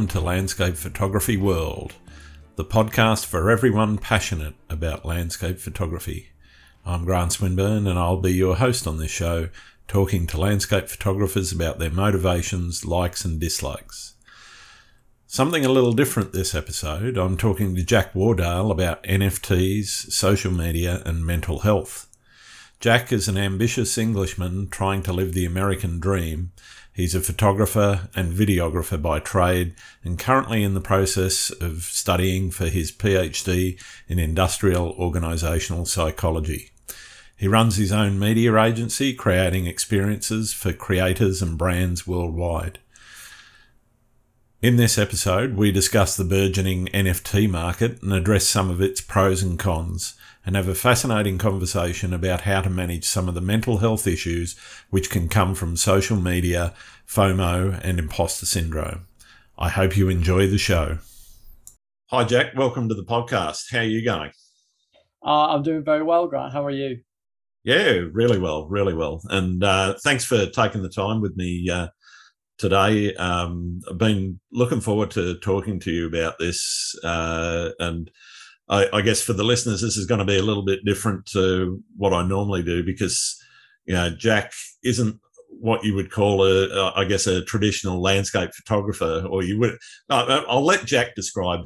[0.00, 1.92] Welcome to Landscape Photography World,
[2.56, 6.30] the podcast for everyone passionate about landscape photography.
[6.86, 9.50] I'm Grant Swinburne and I'll be your host on this show,
[9.88, 14.14] talking to landscape photographers about their motivations, likes, and dislikes.
[15.26, 17.18] Something a little different this episode.
[17.18, 22.06] I'm talking to Jack Wardale about NFTs, social media, and mental health.
[22.80, 26.52] Jack is an ambitious Englishman trying to live the American dream.
[27.00, 32.66] He's a photographer and videographer by trade and currently in the process of studying for
[32.66, 36.72] his PhD in industrial organisational psychology.
[37.38, 42.80] He runs his own media agency, creating experiences for creators and brands worldwide.
[44.60, 49.42] In this episode, we discuss the burgeoning NFT market and address some of its pros
[49.42, 53.78] and cons, and have a fascinating conversation about how to manage some of the mental
[53.78, 54.56] health issues
[54.90, 56.74] which can come from social media,
[57.10, 59.08] FOMO, and imposter syndrome.
[59.58, 60.98] I hope you enjoy the show.
[62.10, 62.54] Hi, Jack.
[62.54, 63.64] Welcome to the podcast.
[63.72, 64.30] How are you going?
[65.26, 66.52] Uh, I'm doing very well, Grant.
[66.52, 67.00] How are you?
[67.64, 69.22] Yeah, really well, really well.
[69.28, 71.88] And uh, thanks for taking the time with me uh,
[72.58, 73.12] today.
[73.16, 76.94] Um, I've been looking forward to talking to you about this.
[77.02, 78.08] Uh, and
[78.68, 81.26] I, I, guess for the listeners, this is going to be a little bit different
[81.32, 83.36] to what I normally do because,
[83.84, 84.52] you know, Jack
[84.84, 85.20] isn't
[85.60, 89.76] what you would call a, a I guess, a traditional landscape photographer, or you would.
[90.08, 91.60] I'll let Jack describe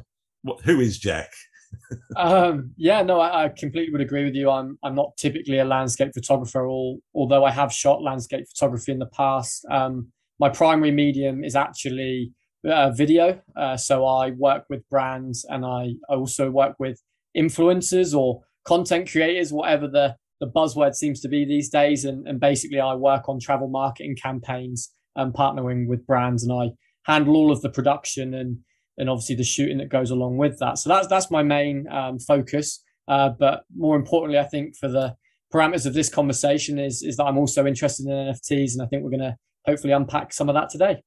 [0.63, 1.31] who is Jack.
[2.17, 4.49] um, yeah, no, I, I, completely would agree with you.
[4.49, 8.99] I'm I'm not typically a landscape photographer, all, although I have shot landscape photography in
[8.99, 9.65] the past.
[9.69, 12.31] Um, my primary medium is actually
[12.67, 13.39] uh, video.
[13.55, 16.99] Uh, so I work with brands and I also work with
[17.37, 22.05] influencers or content creators, whatever the, the buzzword seems to be these days.
[22.05, 26.71] And, and basically, I work on travel marketing campaigns and partnering with brands, and I
[27.09, 28.57] handle all of the production and
[28.97, 30.77] and obviously the shooting that goes along with that.
[30.77, 32.81] So that's that's my main um, focus.
[33.07, 35.15] Uh, but more importantly, I think for the
[35.53, 39.03] parameters of this conversation is is that I'm also interested in NFTs, and I think
[39.03, 41.01] we're going to hopefully unpack some of that today.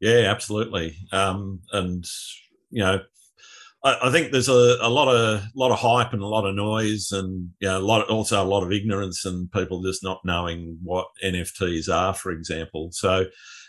[0.00, 0.96] Yeah, absolutely.
[1.12, 2.04] Um, and
[2.70, 2.98] you know,
[3.84, 7.12] I, think there's a, a lot of lot of hype and a lot of noise,
[7.12, 10.24] and you know, a lot of, also a lot of ignorance and people just not
[10.24, 12.88] knowing what NFTs are, for example.
[12.92, 13.26] So,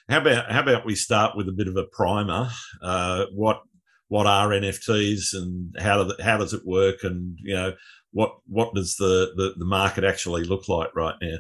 [0.08, 2.50] how about how about we start with a bit of a primer?
[2.82, 3.62] Uh, what
[4.08, 7.74] what are NFTs and how do the, how does it work, and you know,
[8.12, 11.38] what what does the, the, the market actually look like right now?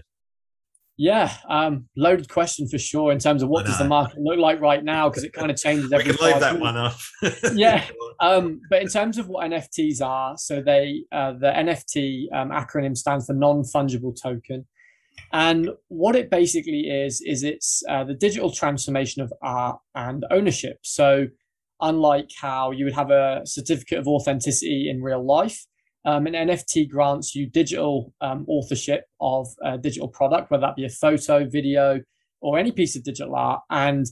[0.98, 4.62] Yeah, um, loaded question for sure in terms of what does the market look like
[4.62, 6.12] right now because it kind of changes every.
[6.12, 7.12] we can leave that one off.
[7.54, 7.84] yeah,
[8.22, 12.96] um, but in terms of what NFTs are, so they uh, the NFT um, acronym
[12.96, 14.66] stands for non fungible token,
[15.34, 20.78] and what it basically is is it's uh, the digital transformation of art and ownership.
[20.84, 21.26] So,
[21.82, 25.66] unlike how you would have a certificate of authenticity in real life,
[26.06, 30.86] um, an NFT grants you digital um, authorship of a digital product, whether that be
[30.86, 32.02] a photo, video,
[32.42, 34.06] or any piece of digital art, and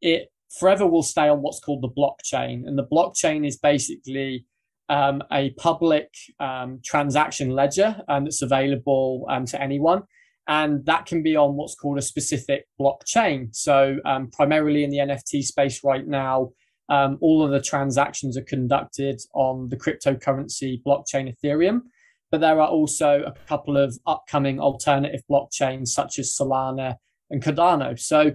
[0.00, 0.28] it
[0.58, 2.66] forever will stay on what's called the blockchain.
[2.66, 4.46] And the blockchain is basically
[4.88, 6.08] um, a public
[6.38, 10.02] um, transaction ledger um, that's available um, to anyone.
[10.48, 13.54] And that can be on what's called a specific blockchain.
[13.54, 13.98] So,
[14.32, 16.50] primarily in the NFT space right now,
[16.90, 21.82] um, all of the transactions are conducted on the cryptocurrency blockchain Ethereum,
[22.30, 26.96] but there are also a couple of upcoming alternative blockchains such as Solana
[27.30, 27.98] and Cardano.
[27.98, 28.32] So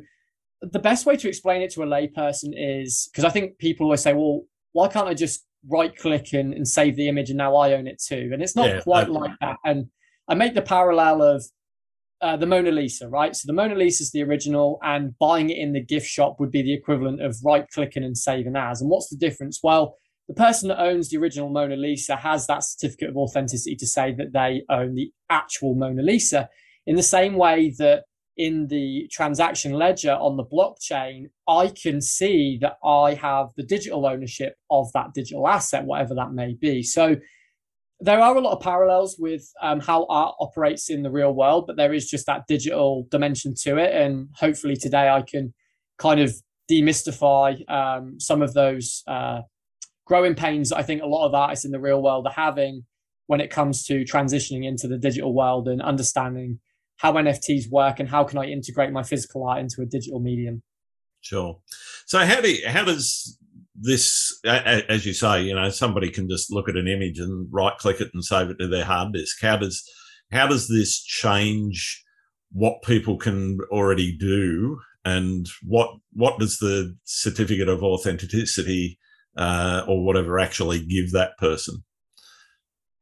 [0.61, 4.01] the best way to explain it to a layperson is because I think people always
[4.01, 4.41] say, well,
[4.71, 7.87] why can't I just right click and, and save the image and now I own
[7.87, 8.29] it too?
[8.31, 9.57] And it's not yeah, quite like that.
[9.65, 9.87] And
[10.29, 11.45] I make the parallel of
[12.25, 13.35] uh, the Mona Lisa, right?
[13.35, 16.49] So the Mona Lisa is the original, and buying it in the gift shop would
[16.49, 18.81] be the equivalent of right clicking and saving as.
[18.81, 19.59] And what's the difference?
[19.61, 19.95] Well,
[20.27, 24.11] the person that owns the original Mona Lisa has that certificate of authenticity to say
[24.13, 26.49] that they own the actual Mona Lisa.
[26.87, 28.05] In the same way that
[28.37, 34.07] in the transaction ledger on the blockchain, I can see that I have the digital
[34.07, 36.81] ownership of that digital asset, whatever that may be.
[36.81, 37.17] So
[37.99, 41.65] there are a lot of parallels with um, how art operates in the real world,
[41.65, 43.93] but there is just that digital dimension to it.
[43.95, 45.53] And hopefully today I can
[45.97, 46.35] kind of
[46.69, 49.41] demystify um, some of those uh,
[50.05, 52.85] growing pains I think a lot of artists in the real world are having
[53.27, 56.59] when it comes to transitioning into the digital world and understanding
[56.97, 60.61] how NFTs work and how can I integrate my physical art into a digital medium.
[61.21, 61.59] Sure.
[62.05, 63.37] So how do how does
[63.79, 67.77] this, as you say, you know, somebody can just look at an image and right
[67.77, 69.41] click it and save it to their hard disk.
[69.41, 69.83] How does
[70.31, 72.03] how does this change
[72.51, 78.97] what people can already do and what what does the certificate of authenticity
[79.37, 81.83] uh, or whatever actually give that person?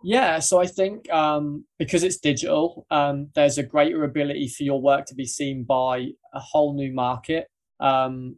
[0.06, 4.81] Yeah, so I think um, because it's digital, um, there's a greater ability for your
[4.81, 7.48] work to be seen by a whole new market.
[7.80, 8.36] Um,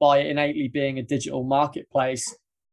[0.00, 2.24] by innately being a digital marketplace,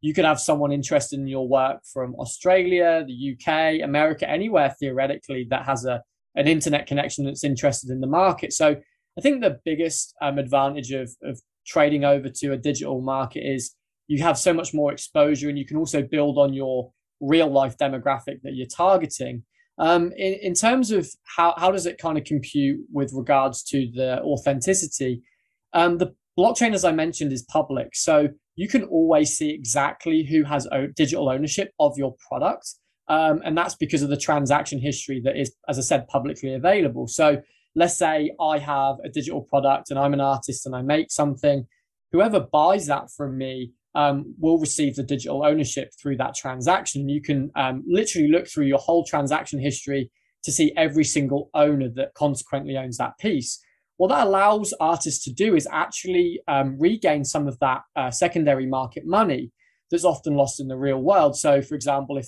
[0.02, 5.48] you could have someone interested in your work from Australia, the UK, America, anywhere theoretically
[5.50, 6.02] that has a
[6.36, 8.54] an internet connection that's interested in the market.
[8.54, 8.76] So
[9.18, 13.76] I think the biggest um, advantage of, of trading over to a digital market is
[14.08, 16.92] you have so much more exposure and you can also build on your
[17.22, 19.44] real life demographic that you're targeting.
[19.78, 23.90] Um, in, in terms of how, how does it kind of compute with regards to
[23.94, 25.22] the authenticity,
[25.74, 27.96] um, the blockchain, as I mentioned, is public.
[27.96, 32.76] So you can always see exactly who has digital ownership of your product.
[33.08, 37.08] Um, and that's because of the transaction history that is, as I said, publicly available.
[37.08, 37.42] So
[37.76, 41.68] let's say I have a digital product and I'm an artist and I make something.
[42.12, 47.10] Whoever buys that from me um, will receive the digital ownership through that transaction.
[47.10, 50.12] You can um, literally look through your whole transaction history
[50.44, 53.60] to see every single owner that consequently owns that piece.
[54.04, 58.66] What that allows artists to do is actually um, regain some of that uh, secondary
[58.66, 59.54] market money
[59.90, 61.38] that's often lost in the real world.
[61.38, 62.28] So, for example, if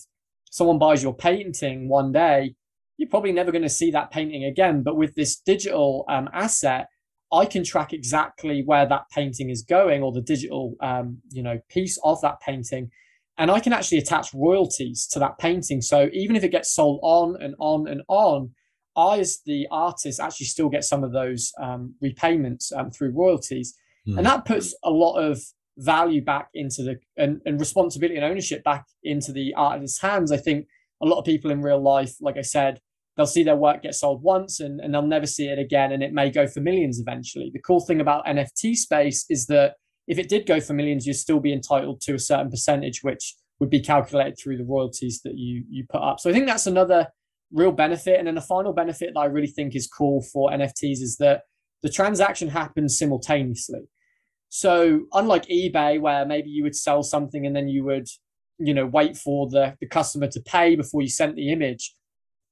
[0.50, 2.56] someone buys your painting one day,
[2.96, 4.84] you're probably never going to see that painting again.
[4.84, 6.88] But with this digital um, asset,
[7.34, 11.60] I can track exactly where that painting is going or the digital, um, you know,
[11.68, 12.90] piece of that painting,
[13.38, 15.82] and I can actually attach royalties to that painting.
[15.82, 18.52] So even if it gets sold on and on and on,
[18.96, 23.76] I, as the artist, actually still get some of those um, repayments um, through royalties,
[24.08, 24.18] mm.
[24.18, 25.42] and that puts a lot of
[25.78, 30.32] value back into the and, and responsibility and ownership back into the artist's hands.
[30.32, 30.68] I think
[31.02, 32.80] a lot of people in real life, like I said,
[33.16, 36.04] they'll see their work get sold once and, and they'll never see it again and
[36.04, 39.76] it may go for millions eventually the cool thing about nft space is that
[40.08, 43.36] if it did go for millions you'd still be entitled to a certain percentage which
[43.60, 46.68] would be calculated through the royalties that you you put up so i think that's
[46.68, 47.08] another
[47.52, 51.02] real benefit and then the final benefit that i really think is cool for nfts
[51.02, 51.42] is that
[51.84, 53.82] the transaction happens simultaneously
[54.50, 58.08] so unlike ebay where maybe you would sell something and then you would
[58.58, 61.96] you know wait for the, the customer to pay before you sent the image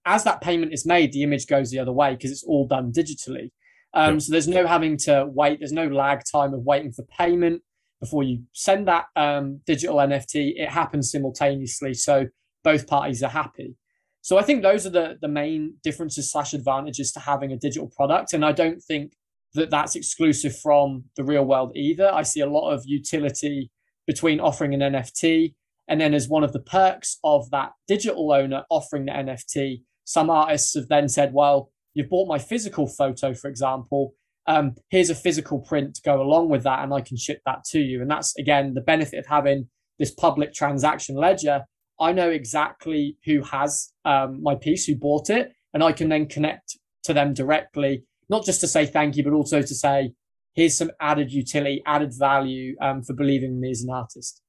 [0.06, 2.92] as that payment is made, the image goes the other way because it's all done
[2.92, 3.52] digitally.
[3.94, 5.60] Um, So there's no having to wait.
[5.60, 7.62] There's no lag time of waiting for payment
[8.00, 10.54] before you send that um, digital NFT.
[10.58, 12.28] It happens simultaneously, so
[12.64, 13.76] both parties are happy.
[14.24, 17.92] So I think those are the the main differences slash advantages to having a digital
[17.96, 19.14] product, and I don't think
[19.54, 22.12] that that's exclusive from the real world either.
[22.12, 23.70] I see a lot of utility
[24.08, 25.54] between offering an NFT
[25.88, 30.30] and then as one of the perks of that digital owner offering the NFT some
[30.30, 34.14] artists have then said, well, you've bought my physical photo, for example.
[34.48, 37.64] Um, here's a physical print to go along with that, and I can ship that
[37.72, 38.02] to you.
[38.02, 39.70] And that's again the benefit of having
[40.00, 41.64] this public transaction ledger.
[42.04, 46.28] I know exactly who has um, my piece, who bought it, and I can then
[46.28, 50.12] connect to them directly, not just to say thank you, but also to say,
[50.54, 54.42] here's some added utility, added value um, for believing in me as an artist.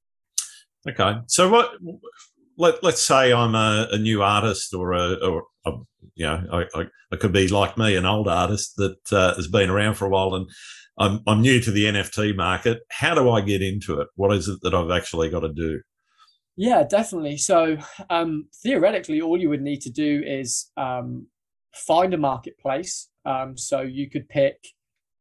[0.89, 1.71] Okay, so what
[2.59, 5.71] let, let's say I'm a, a new artist or a, or a,
[6.17, 9.47] you know, I, I, I, could be like me, an old artist that uh, has
[9.47, 10.51] been around for a while and
[10.99, 12.81] I'm, I'm new to the NFT market.
[12.91, 14.09] How do I get into it?
[14.17, 15.81] What is it that I've actually got to do?
[16.57, 17.37] Yeah, definitely.
[17.39, 17.77] So
[18.11, 21.27] um, theoretically, all you would need to do is um,
[21.75, 23.09] find a marketplace.
[23.25, 24.57] Um, so you could pick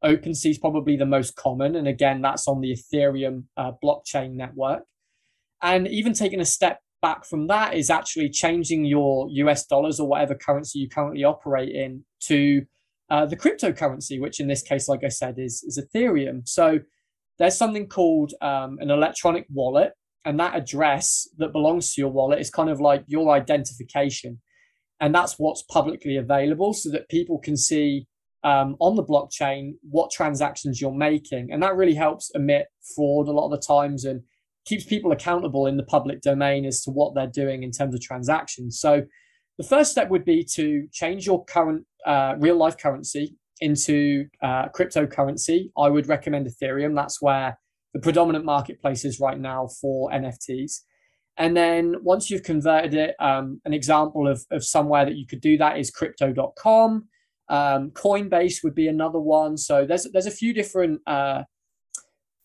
[0.03, 4.83] OpenSea is probably the most common, and again, that's on the Ethereum uh, blockchain network.
[5.61, 10.07] And even taking a step back from that is actually changing your US dollars or
[10.07, 12.63] whatever currency you currently operate in to
[13.09, 16.47] uh, the cryptocurrency, which in this case, like I said, is, is Ethereum.
[16.47, 16.79] So
[17.39, 19.93] there's something called um, an electronic wallet,
[20.25, 24.39] and that address that belongs to your wallet is kind of like your identification.
[24.99, 28.07] And that's what's publicly available so that people can see
[28.43, 31.51] um, on the blockchain what transactions you're making.
[31.51, 34.21] And that really helps emit fraud a lot of the times and
[34.65, 38.01] keeps people accountable in the public domain as to what they're doing in terms of
[38.01, 38.79] transactions.
[38.79, 39.03] So
[39.57, 44.69] the first step would be to change your current uh, real life currency into uh,
[44.69, 45.69] cryptocurrency.
[45.77, 46.95] I would recommend Ethereum.
[46.95, 47.57] That's where
[47.93, 50.81] the predominant marketplaces right now for NFTs.
[51.37, 55.41] And then once you've converted it, um, an example of, of somewhere that you could
[55.41, 57.07] do that is crypto.com.
[57.49, 59.57] Um, Coinbase would be another one.
[59.57, 61.43] So there's there's a few different uh,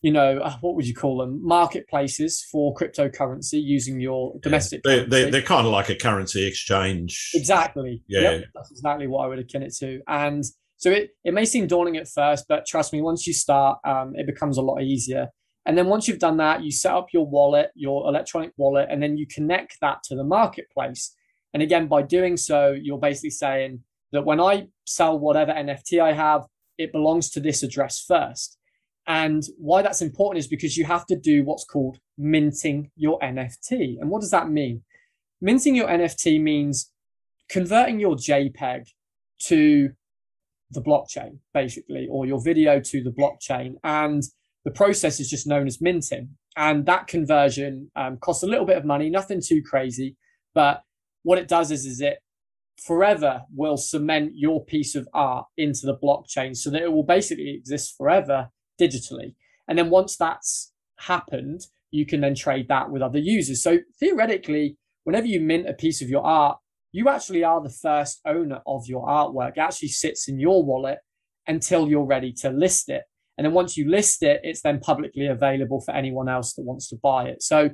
[0.01, 1.39] you know, uh, what would you call them?
[1.45, 4.81] Marketplaces for cryptocurrency using your domestic.
[4.85, 7.31] Yeah, they, are they're kind of like a currency exchange.
[7.33, 8.01] Exactly.
[8.07, 8.21] Yeah.
[8.21, 10.01] Yep, that's exactly what I would akin it to.
[10.07, 10.43] And
[10.77, 14.13] So it, it may seem daunting at first, but trust me, once you start, um,
[14.15, 15.27] it becomes a lot easier.
[15.69, 19.03] And then once you've done that, you set up your wallet, your electronic wallet, and
[19.03, 21.15] then you connect that to the marketplace.
[21.53, 26.13] And again, by doing so, you're basically saying that when I sell whatever NFT I
[26.13, 26.47] have,
[26.79, 28.57] it belongs to this address first.
[29.05, 33.99] And why that's important is because you have to do what's called minting your NFT.
[34.01, 34.81] And what does that mean?
[35.39, 36.91] Minting your NFT means
[37.47, 38.87] converting your JPEG
[39.43, 39.91] to
[40.71, 43.75] the blockchain, basically, or your video to the blockchain.
[43.83, 44.23] And
[44.69, 46.29] the process is just known as minting.
[46.55, 50.15] And that conversion um, costs a little bit of money, nothing too crazy.
[50.53, 50.83] But
[51.23, 52.19] what it does is, is it
[52.85, 57.49] forever will cement your piece of art into the blockchain so that it will basically
[57.49, 58.49] exist forever
[58.79, 59.33] digitally.
[59.67, 63.63] And then once that's happened, you can then trade that with other users.
[63.63, 66.59] So theoretically, whenever you mint a piece of your art,
[66.91, 69.53] you actually are the first owner of your artwork.
[69.53, 70.99] It actually sits in your wallet
[71.47, 73.01] until you're ready to list it.
[73.39, 76.89] And then once you list it, it's then publicly available for anyone else that wants
[76.89, 77.41] to buy it.
[77.41, 77.69] So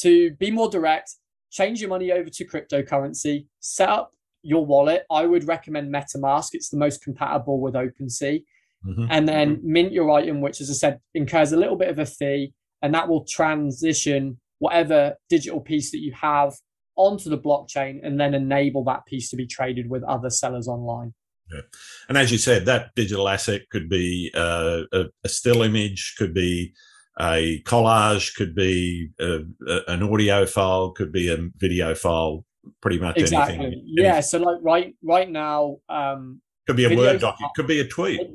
[0.00, 1.10] to be more direct,
[1.50, 5.06] change your money over to cryptocurrency, set up your wallet.
[5.10, 6.50] I would recommend MetaMask.
[6.52, 8.44] It's the most compatible with OpenSea.
[8.86, 9.06] Mm-hmm.
[9.08, 12.04] And then mint your item, which, as I said, incurs a little bit of a
[12.04, 16.52] fee, and that will transition whatever digital piece that you have
[16.96, 21.14] onto the blockchain and then enable that piece to be traded with other sellers online.
[21.52, 21.60] Yeah.
[22.08, 26.34] And as you said, that digital asset could be uh, a, a, still image, could
[26.34, 26.74] be
[27.20, 32.44] a collage, could be a, a, an audio file, could be a video file,
[32.80, 33.54] pretty much exactly.
[33.54, 33.84] anything.
[33.86, 34.20] Yeah.
[34.20, 38.20] So like right right now, um, could be a word document, could be a tweet.
[38.20, 38.30] It,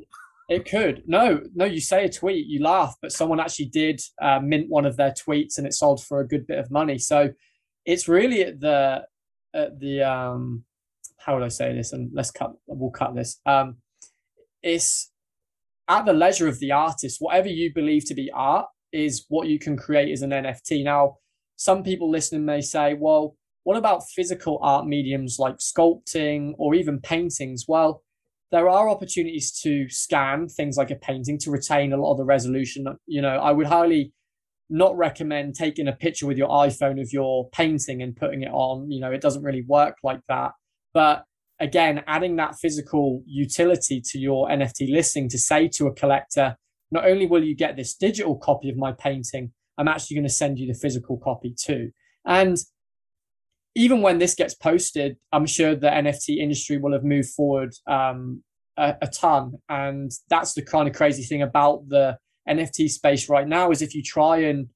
[0.48, 1.02] it, could.
[1.06, 1.66] No, no.
[1.66, 5.12] You say a tweet, you laugh, but someone actually did uh, mint one of their
[5.12, 6.98] tweets, and it sold for a good bit of money.
[6.98, 7.30] So
[7.84, 9.04] it's really at the
[9.54, 10.64] at the um
[11.24, 11.92] how would I say this?
[11.92, 13.40] And let's cut we'll cut this.
[13.46, 13.76] Um
[14.62, 15.10] it's
[15.88, 19.58] at the leisure of the artist, whatever you believe to be art is what you
[19.58, 20.84] can create as an NFT.
[20.84, 21.16] Now,
[21.56, 27.00] some people listening may say, well, what about physical art mediums like sculpting or even
[27.00, 27.64] paintings?
[27.68, 28.02] Well,
[28.50, 32.24] there are opportunities to scan things like a painting to retain a lot of the
[32.24, 32.86] resolution.
[33.06, 34.12] You know, I would highly
[34.68, 38.90] not recommend taking a picture with your iPhone of your painting and putting it on.
[38.90, 40.52] You know, it doesn't really work like that.
[40.94, 41.24] But
[41.60, 46.56] again, adding that physical utility to your NFT listing to say to a collector,
[46.90, 50.32] not only will you get this digital copy of my painting, I'm actually going to
[50.32, 51.90] send you the physical copy too.
[52.26, 52.56] And
[53.74, 58.42] even when this gets posted, I'm sure the NFT industry will have moved forward um,
[58.76, 59.54] a, a ton.
[59.68, 62.18] And that's the kind of crazy thing about the
[62.48, 64.68] NFT space right now is if you try and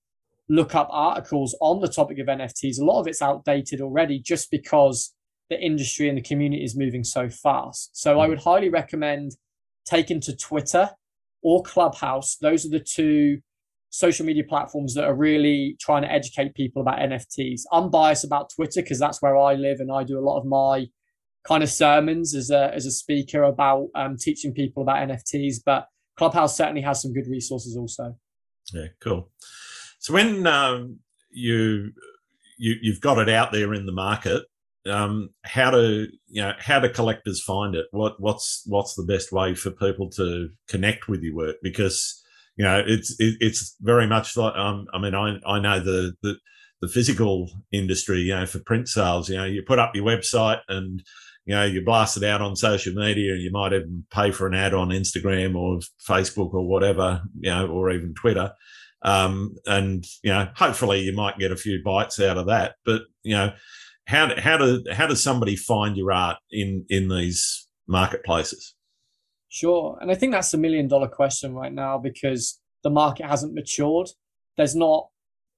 [0.49, 4.50] look up articles on the topic of NFTs, a lot of it's outdated already just
[4.50, 5.12] because
[5.50, 7.90] the industry and the community is moving so fast.
[7.96, 8.30] So I hmm.
[8.30, 9.32] would highly recommend
[9.84, 10.90] taking to Twitter
[11.42, 12.36] or Clubhouse.
[12.36, 13.38] Those are the two
[13.90, 17.62] social media platforms that are really trying to educate people about NFTs.
[17.72, 20.44] I'm biased about Twitter because that's where I live and I do a lot of
[20.44, 20.86] my
[21.46, 25.56] kind of sermons as a as a speaker about um, teaching people about NFTs.
[25.64, 25.86] But
[26.16, 28.16] Clubhouse certainly has some good resources also.
[28.72, 29.30] Yeah, cool.
[29.98, 30.98] So when um,
[31.30, 31.92] you
[32.58, 34.42] you you've got it out there in the market,
[34.88, 37.86] um, how do you know how do collectors find it?
[37.90, 41.56] What what's what's the best way for people to connect with your work?
[41.62, 42.22] Because
[42.56, 46.14] you know it's it, it's very much like um, I mean I I know the
[46.22, 46.36] the
[46.82, 50.60] the physical industry, you know, for print sales, you know, you put up your website
[50.68, 51.02] and
[51.46, 54.48] you know, you blast it out on social media and you might even pay for
[54.48, 58.52] an ad on Instagram or Facebook or whatever, you know, or even Twitter.
[59.02, 62.74] Um, and, you know, hopefully you might get a few bites out of that.
[62.84, 63.52] But, you know,
[64.06, 68.75] how, how, do, how does somebody find your art in, in these marketplaces?
[69.48, 69.98] Sure.
[70.00, 74.08] And I think that's a million dollar question right now because the market hasn't matured.
[74.56, 75.08] There's not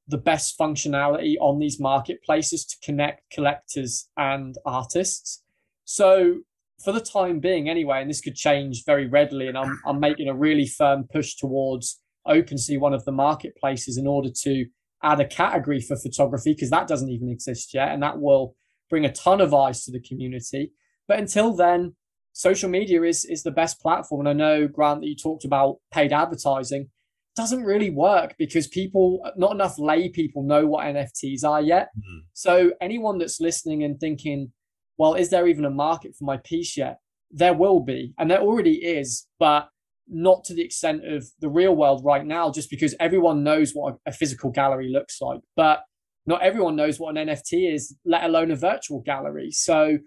[0.07, 5.43] the best functionality on these marketplaces to connect collectors and artists.
[5.85, 6.39] So
[6.83, 10.29] for the time being, anyway, and this could change very readily, and I'm I'm making
[10.29, 14.67] a really firm push towards OpenSea, one of the marketplaces, in order to
[15.03, 18.55] add a category for photography because that doesn't even exist yet, and that will
[18.91, 20.73] bring a ton of eyes to the community.
[21.07, 21.95] But until then,
[22.33, 24.27] social media is is the best platform.
[24.27, 26.91] And I know Grant that you talked about paid advertising
[27.39, 31.89] doesn't really work because people, not enough lay people know what NFTs are yet.
[31.97, 32.19] Mm-hmm.
[32.33, 34.53] So anyone that's listening and thinking,
[34.97, 36.99] well, is there even a market for my piece yet?
[37.31, 39.69] There will be, and there already is, but
[40.11, 43.97] not to the extent of the real world right now, just because everyone knows what
[44.07, 45.41] a physical gallery looks like.
[45.57, 45.83] But
[46.27, 49.51] not everyone knows what an NFT is, let alone a virtual gallery.
[49.51, 49.99] So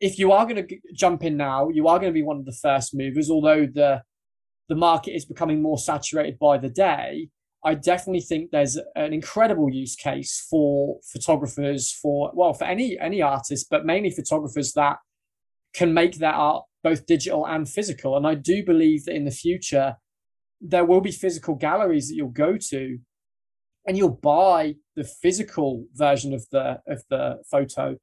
[0.00, 2.44] if you are going to jump in now, you are going to be one of
[2.44, 4.02] the first movers, although the
[4.68, 7.28] the market is becoming more saturated by the day.
[7.64, 13.22] I definitely think there's an incredible use case for photographers, for well, for any any
[13.22, 14.98] artist, but mainly photographers that
[15.74, 18.16] can make their art both digital and physical.
[18.16, 19.96] And I do believe that in the future
[20.60, 22.98] there will be physical galleries that you'll go to,
[23.86, 27.96] and you'll buy the physical version of the of the photo,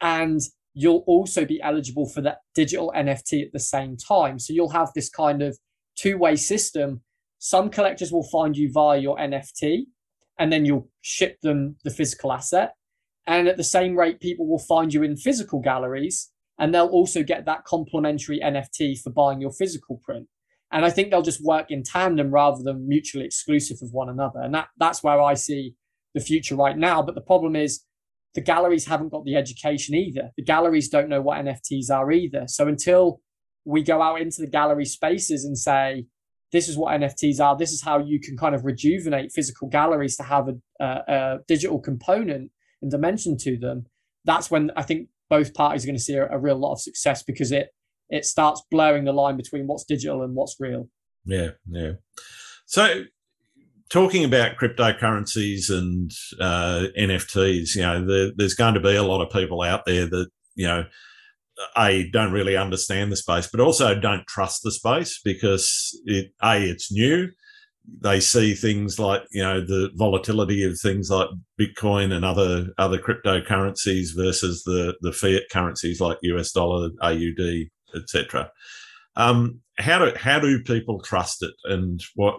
[0.00, 0.40] and
[0.74, 4.38] you'll also be eligible for that digital NFT at the same time.
[4.38, 5.58] So you'll have this kind of
[5.96, 7.02] two way system
[7.44, 9.86] some collectors will find you via your NFT
[10.38, 12.74] and then you'll ship them the physical asset.
[13.26, 17.22] And at the same rate, people will find you in physical galleries and they'll also
[17.22, 20.28] get that complimentary NFT for buying your physical print.
[20.70, 24.40] And I think they'll just work in tandem rather than mutually exclusive of one another.
[24.40, 25.74] And that, that's where I see
[26.14, 27.02] the future right now.
[27.02, 27.84] But the problem is
[28.34, 30.30] the galleries haven't got the education either.
[30.36, 32.44] The galleries don't know what NFTs are either.
[32.46, 33.20] So until
[33.64, 36.06] we go out into the gallery spaces and say,
[36.52, 37.56] this is what NFTs are.
[37.56, 41.38] This is how you can kind of rejuvenate physical galleries to have a, a, a
[41.48, 42.50] digital component
[42.82, 43.86] and dimension to them.
[44.24, 46.80] That's when I think both parties are going to see a, a, real lot of
[46.82, 47.70] success because it
[48.10, 50.90] it starts blurring the line between what's digital and what's real.
[51.24, 51.92] Yeah, yeah.
[52.66, 53.04] So
[53.88, 59.22] talking about cryptocurrencies and uh, NFTs, you know, the, there's going to be a lot
[59.22, 60.84] of people out there that you know
[61.78, 66.60] a don't really understand the space, but also don't trust the space because it a
[66.60, 67.30] it's new.
[68.00, 71.28] They see things like you know the volatility of things like
[71.60, 78.50] Bitcoin and other other cryptocurrencies versus the the fiat currencies like US dollar, AUD, etc.
[79.16, 82.36] Um, how do how do people trust it, and what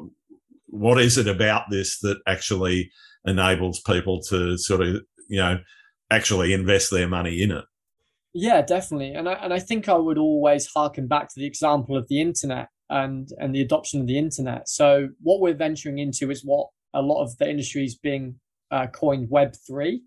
[0.68, 2.92] what is it about this that actually
[3.26, 5.60] enables people to sort of you know
[6.10, 7.66] actually invest their money in it?
[8.34, 9.14] Yeah, definitely.
[9.14, 12.20] And I, and I think I would always harken back to the example of the
[12.20, 14.70] internet and, and the adoption of the internet.
[14.70, 18.36] So, what we're venturing into is what a lot of the industry is being
[18.72, 20.00] uh, coined Web3.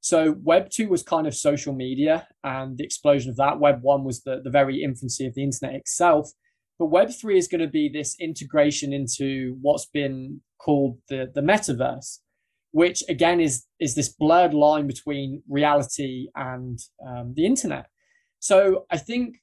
[0.00, 3.58] So, Web2 was kind of social media and the explosion of that.
[3.58, 6.30] Web1 was the, the very infancy of the internet itself.
[6.78, 12.18] But Web3 is going to be this integration into what's been called the, the metaverse
[12.72, 17.86] which again is is this blurred line between reality and um, the internet.
[18.40, 19.36] So I think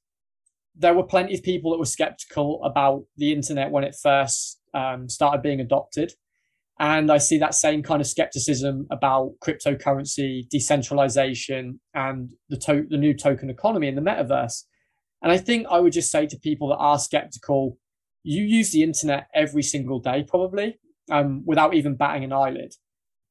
[0.80, 5.10] there were plenty of people that were skeptical about the internet when it first um,
[5.10, 6.14] started being adopted.
[6.80, 12.98] And I see that same kind of skepticism about cryptocurrency, decentralization, and the, to- the
[12.98, 14.64] new token economy in the metaverse.
[15.22, 17.78] And I think I would just say to people that are skeptical,
[18.24, 20.80] you use the internet every single day, probably,
[21.12, 22.74] um, without even batting an eyelid.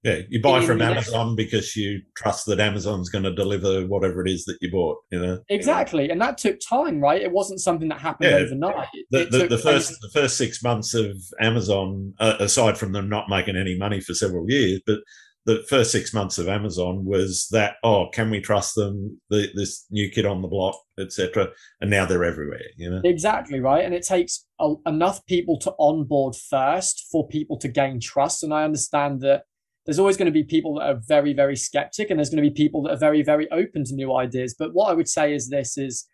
[0.04, 4.30] Yeah, you buy from Amazon because you trust that Amazon's going to deliver whatever it
[4.30, 4.98] is that you bought.
[5.10, 7.20] You know exactly, and that took time, right?
[7.20, 8.36] It wasn't something that happened yeah.
[8.36, 8.86] overnight.
[9.10, 13.28] The, the, the first the first six months of Amazon, uh, aside from them not
[13.28, 15.00] making any money for several years, but
[15.46, 19.20] the first six months of Amazon was that oh, can we trust them?
[19.30, 21.48] The, this new kid on the block, etc.
[21.80, 22.60] And now they're everywhere.
[22.76, 27.58] You know exactly right, and it takes a, enough people to onboard first for people
[27.58, 28.44] to gain trust.
[28.44, 29.42] And I understand that
[29.88, 32.50] there's always going to be people that are very, very skeptic, and there's going to
[32.50, 34.54] be people that are very, very open to new ideas.
[34.56, 36.06] But what I would say is this is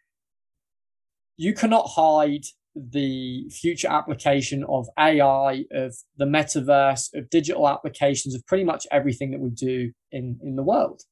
[1.37, 2.45] you cannot hide
[2.77, 9.33] the future application of AI, of the metaverse, of digital applications, of pretty much everything
[9.33, 11.03] that we do in, in the world.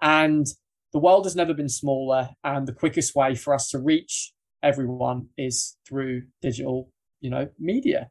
[0.00, 0.46] And
[0.94, 2.30] the world has never been smaller.
[2.42, 8.08] And the quickest way for us to reach everyone is through digital, you know, media.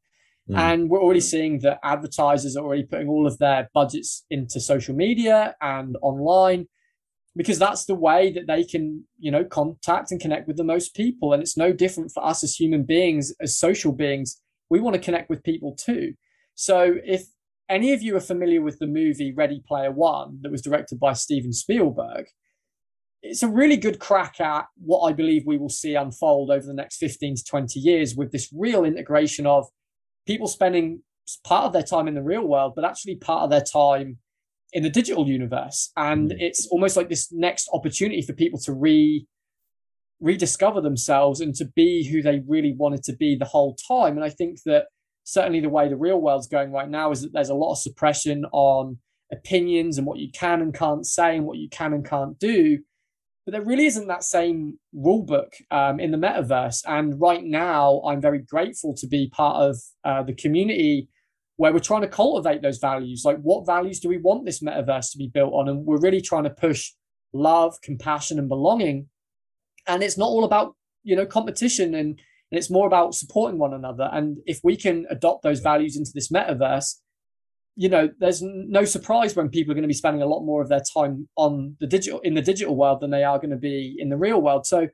[0.50, 0.58] Mm.
[0.58, 4.96] And we're already seeing that advertisers are already putting all of their budgets into social
[4.96, 6.68] media and online
[7.36, 10.96] because that's the way that they can, you know, contact and connect with the most
[10.96, 11.34] people.
[11.34, 14.42] And it's no different for us as human beings, as social beings.
[14.70, 16.14] We want to connect with people too.
[16.54, 17.24] So if
[17.68, 21.14] any of you are familiar with the movie Ready Player One that was directed by
[21.14, 22.28] Steven Spielberg,
[23.22, 26.74] it's a really good crack at what I believe we will see unfold over the
[26.74, 29.66] next 15 to 20 years with this real integration of
[30.26, 31.02] people spending
[31.44, 34.18] part of their time in the real world, but actually part of their time
[34.74, 35.92] in the digital universe.
[35.96, 36.36] And mm.
[36.40, 39.26] it's almost like this next opportunity for people to re
[40.22, 44.16] rediscover themselves and to be who they really wanted to be the whole time.
[44.16, 44.86] And I think that
[45.26, 47.80] certainly the way the real world's going right now is that there's a lot of
[47.80, 48.98] suppression on
[49.32, 52.80] opinions and what you can and can't say and what you can and can't do
[53.46, 56.82] but there really isn't that same rule book um, in the metaverse.
[56.88, 61.08] And right now, I'm very grateful to be part of uh, the community
[61.58, 63.24] where we're trying to cultivate those values.
[63.24, 65.70] Like, what values do we want this metaverse to be built on?
[65.70, 66.92] And we're really trying to push
[67.34, 69.10] love, compassion, and belonging.
[69.88, 72.20] and it's not all about you know competition and
[72.52, 76.12] and it's more about supporting one another and if we can adopt those values into
[76.14, 76.96] this metaverse
[77.76, 80.62] you know there's no surprise when people are going to be spending a lot more
[80.62, 83.58] of their time on the digital in the digital world than they are going to
[83.58, 84.66] be in the real world.
[84.66, 84.88] So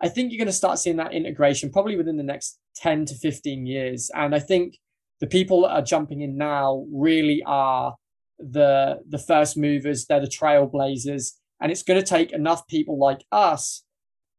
[0.00, 3.14] i think you're going to start seeing that integration probably within the next 10 to
[3.14, 4.10] 15 years.
[4.14, 4.78] And i think
[5.20, 7.96] the people that are jumping in now really are
[8.38, 10.06] the the first movers.
[10.06, 11.32] They're the trailblazers.
[11.60, 13.84] And it's going to take enough people like us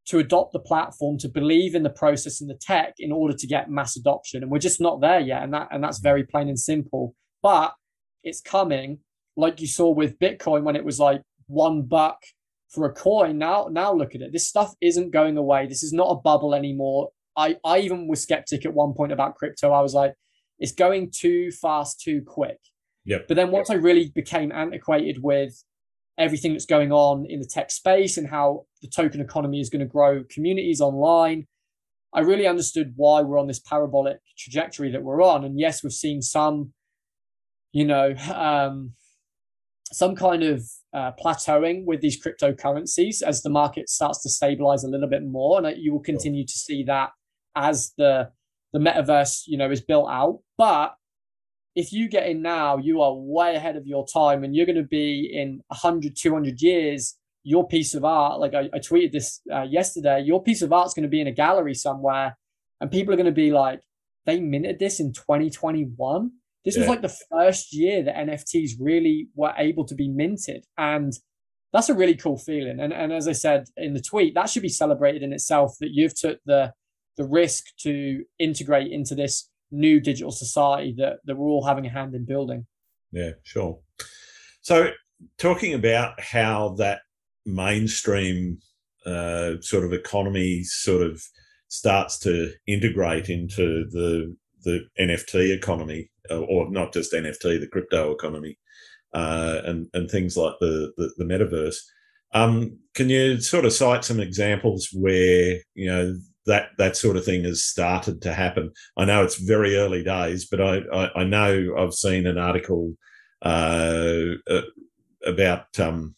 [0.05, 3.45] to adopt the platform to believe in the process and the tech in order to
[3.45, 4.41] get mass adoption.
[4.41, 5.43] And we're just not there yet.
[5.43, 6.03] And that and that's mm.
[6.03, 7.15] very plain and simple.
[7.41, 7.73] But
[8.23, 8.99] it's coming
[9.35, 12.21] like you saw with bitcoin when it was like one buck
[12.69, 15.93] for a coin now now look at it this stuff isn't going away this is
[15.93, 19.81] not a bubble anymore i i even was skeptic at one point about crypto i
[19.81, 20.13] was like
[20.59, 22.59] it's going too fast too quick
[23.09, 23.27] Yep.
[23.27, 23.79] But then once yep.
[23.79, 25.63] I really became antiquated with
[26.19, 29.79] everything that's going on in the tech space and how the token economy is going
[29.79, 31.47] to grow communities online,
[32.13, 35.43] I really understood why we're on this parabolic trajectory that we're on.
[35.43, 36.73] And yes, we've seen some,
[37.71, 38.93] you know, um,
[39.91, 44.87] some kind of uh, plateauing with these cryptocurrencies as the market starts to stabilize a
[44.87, 47.09] little bit more, and you will continue to see that
[47.55, 48.29] as the
[48.71, 50.39] the metaverse, you know, is built out.
[50.57, 50.93] But
[51.75, 54.75] if you get in now, you are way ahead of your time and you're going
[54.75, 57.15] to be in 100, 200 years.
[57.43, 60.93] Your piece of art, like I, I tweeted this uh, yesterday, your piece of art's
[60.93, 62.37] going to be in a gallery somewhere
[62.81, 63.81] and people are going to be like,
[64.25, 66.31] they minted this in 2021.
[66.65, 66.81] This yeah.
[66.81, 70.65] was like the first year that NFTs really were able to be minted.
[70.77, 71.13] And
[71.71, 72.79] that's a really cool feeling.
[72.79, 75.91] And, and as I said in the tweet, that should be celebrated in itself that
[75.91, 76.73] you've took the,
[77.17, 81.89] the risk to integrate into this new digital society that, that we're all having a
[81.89, 82.65] hand in building.
[83.11, 83.79] Yeah, sure.
[84.61, 84.91] So,
[85.37, 87.01] talking about how that
[87.45, 88.59] mainstream
[89.05, 91.23] uh, sort of economy sort of
[91.67, 98.11] starts to integrate into the the NFT economy, uh, or not just NFT, the crypto
[98.11, 98.57] economy,
[99.13, 101.77] uh, and and things like the the, the metaverse.
[102.33, 107.23] Um, can you sort of cite some examples where you know that that sort of
[107.23, 108.71] thing has started to happen.
[108.97, 112.95] I know it's very early days, but I I, I know I've seen an article
[113.41, 114.61] uh, uh,
[115.25, 116.15] about um,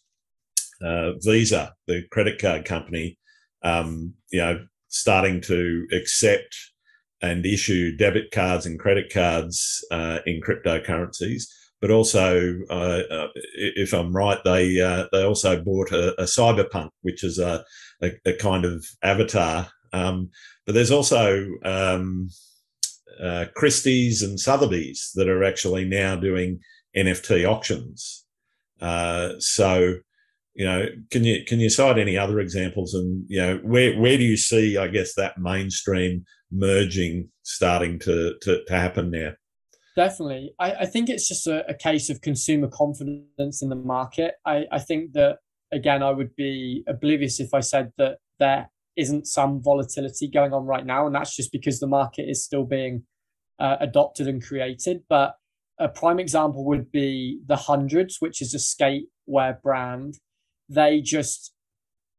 [0.82, 3.18] uh, Visa, the credit card company,
[3.62, 6.56] um, you know, starting to accept
[7.22, 11.44] and issue debit cards and credit cards uh, in cryptocurrencies.
[11.80, 14.74] But also, uh, uh, if I'm right, they
[15.12, 17.64] they also bought a, a cyberpunk, which is a,
[18.02, 20.30] a, a kind of avatar um,
[20.66, 22.30] but there's also um,
[23.22, 26.60] uh, Christie's and Sotheby's that are actually now doing
[26.96, 28.24] NFT auctions.
[28.80, 29.96] Uh, so,
[30.54, 32.94] you know, can you can you cite any other examples?
[32.94, 38.34] And you know, where where do you see, I guess, that mainstream merging starting to
[38.42, 39.32] to, to happen now?
[39.96, 44.34] Definitely, I, I think it's just a, a, case of consumer confidence in the market.
[44.46, 45.38] I, I think that
[45.72, 50.64] again, I would be oblivious if I said that there isn't some volatility going on
[50.64, 53.04] right now, and that's just because the market is still being
[53.58, 55.02] uh, adopted and created.
[55.08, 55.34] But
[55.78, 60.18] a prime example would be the Hundreds, which is a skatewear brand.
[60.68, 61.52] They just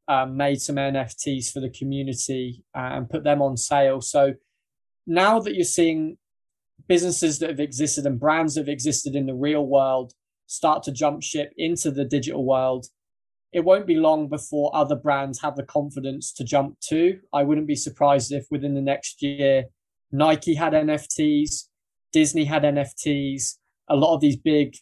[0.08, 4.02] um, made some NFTs for the community uh, and put them on sale.
[4.02, 4.34] So
[5.08, 6.18] now that you're seeing
[6.88, 10.14] businesses that have existed and brands that have existed in the real world
[10.48, 12.88] start to jump ship into the digital world,
[13.54, 17.20] it won't be long before other brands have the confidence to jump to.
[17.32, 19.66] I wouldn't be surprised if within the next year,
[20.12, 21.70] Nike had NFTs,
[22.12, 23.58] Disney had NFTs,
[23.90, 24.76] a lot of these big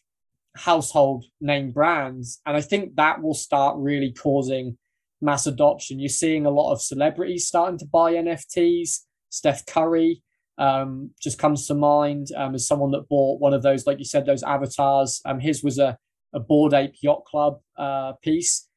[0.55, 2.41] household name brands.
[2.45, 4.77] And I think that will start really causing
[5.21, 5.99] mass adoption.
[5.99, 9.01] You're seeing a lot of celebrities starting to buy NFTs.
[9.29, 10.21] Steph Curry
[10.57, 14.05] um, just comes to mind um, as someone that bought one of those, like you
[14.05, 15.21] said, those avatars.
[15.25, 15.97] Um, his was a
[16.34, 18.67] a Bored Ape Yacht Club uh, piece.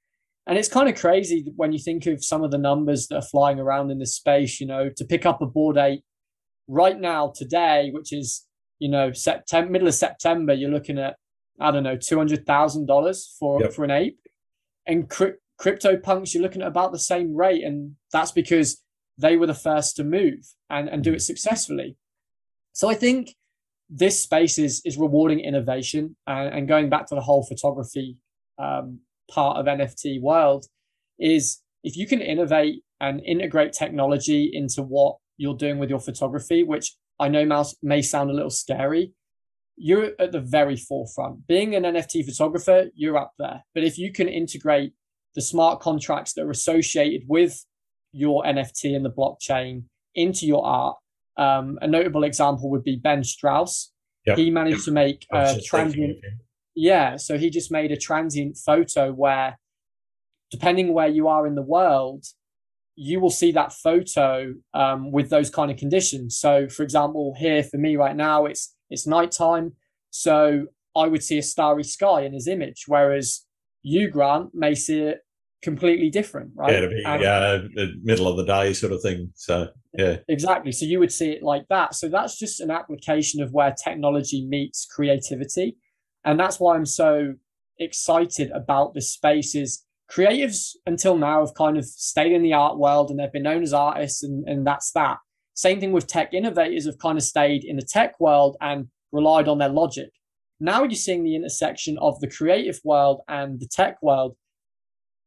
[0.46, 3.22] And it's kind of crazy when you think of some of the numbers that are
[3.22, 6.04] flying around in this space, you know, to pick up a Bored Ape
[6.68, 8.46] right now, today, which is,
[8.78, 11.16] you know, September, middle of September, you're looking at,
[11.60, 13.72] I don't know, $200,000 for, yep.
[13.72, 14.18] for an ape.
[14.86, 17.64] And cri- crypto punks, you're looking at about the same rate.
[17.64, 18.82] And that's because
[19.18, 20.40] they were the first to move
[20.70, 21.96] and, and do it successfully.
[22.72, 23.34] So I think
[23.90, 28.16] this space is is rewarding innovation and, and going back to the whole photography
[28.58, 30.66] um, part of NFT world
[31.18, 36.62] is if you can innovate and integrate technology into what you're doing with your photography,
[36.64, 39.12] which I know may sound a little scary,
[39.76, 41.46] you're at the very forefront.
[41.46, 43.64] Being an NFT photographer, you're up there.
[43.74, 44.92] But if you can integrate
[45.34, 47.64] the smart contracts that are associated with
[48.12, 50.96] your NFT and the blockchain into your art.
[51.36, 53.92] Um, a notable example would be Ben Strauss.
[54.26, 54.38] Yep.
[54.38, 56.18] He managed to make a transient.
[56.76, 59.58] Yeah, so he just made a transient photo where,
[60.50, 62.24] depending where you are in the world,
[62.96, 66.36] you will see that photo um, with those kind of conditions.
[66.36, 69.72] So, for example, here for me right now, it's it's nighttime,
[70.10, 70.66] so
[70.96, 73.44] I would see a starry sky in his image, whereas
[73.84, 75.18] you, Grant, may see it
[75.62, 76.72] completely different, right?
[76.72, 79.30] Yeah, to be and, uh, the middle of the day sort of thing.
[79.34, 80.72] So, yeah, exactly.
[80.72, 81.94] So you would see it like that.
[81.94, 85.76] So that's just an application of where technology meets creativity,
[86.24, 87.34] and that's why I'm so
[87.78, 89.54] excited about this space.
[89.54, 93.42] Is creatives until now have kind of stayed in the art world and they've been
[93.42, 95.18] known as artists, and, and that's that.
[95.54, 99.46] Same thing with tech innovators have kind of stayed in the tech world and relied
[99.46, 100.10] on their logic.
[100.60, 104.36] Now you're seeing the intersection of the creative world and the tech world,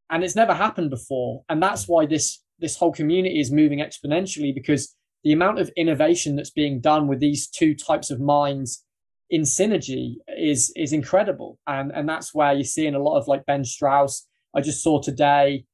[0.10, 1.44] and it's never happened before.
[1.50, 6.36] And that's why this this whole community is moving exponentially because the amount of innovation
[6.36, 8.84] that's being done with these two types of minds
[9.30, 11.60] in synergy is is incredible.
[11.68, 14.28] And and that's where you're seeing a lot of like ben strauss.
[14.56, 15.66] I just saw today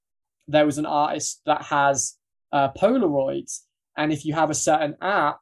[0.48, 2.18] there was an artist that has
[2.52, 3.62] uh, polaroids.
[3.96, 5.39] And if you have a certain app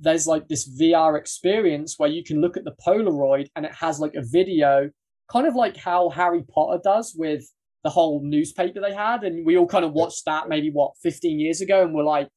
[0.00, 4.00] there's like this vr experience where you can look at the polaroid and it has
[4.00, 4.90] like a video
[5.30, 7.44] kind of like how harry potter does with
[7.82, 9.24] the whole newspaper they had.
[9.24, 12.28] And we all kind of watched that maybe what 15 years ago and we're like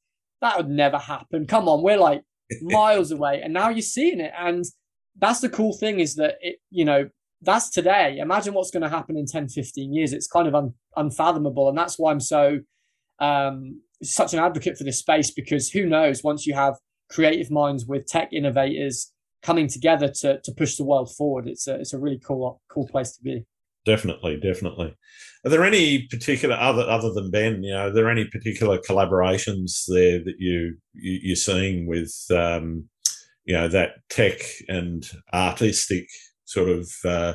[0.42, 1.48] that would never happen.
[1.48, 2.22] Come on we're like
[2.62, 3.42] miles away.
[3.44, 4.32] And now you're seeing it.
[4.38, 4.66] And
[5.18, 7.10] that's the cool thing is that it you know
[7.42, 8.18] that's today.
[8.20, 10.14] Imagine what's going to happen in 10 15 years.
[10.14, 11.68] It's kind of un, unfathomable.
[11.68, 12.60] And that's why i'm so
[13.20, 16.24] um, such an advocate for this space because who knows?
[16.24, 16.76] Once you have
[17.10, 19.12] creative minds with tech innovators
[19.42, 21.48] coming together to, to push the world forward.
[21.48, 23.46] It's a, it's a really cool cool place to be.
[23.86, 24.96] Definitely definitely.
[25.46, 29.84] Are there any particular other other than ben you know are there any particular collaborations
[29.88, 32.88] there that you, you you're seeing with um,
[33.44, 34.40] you know that tech
[34.70, 36.08] and artistic
[36.46, 37.34] sort of uh,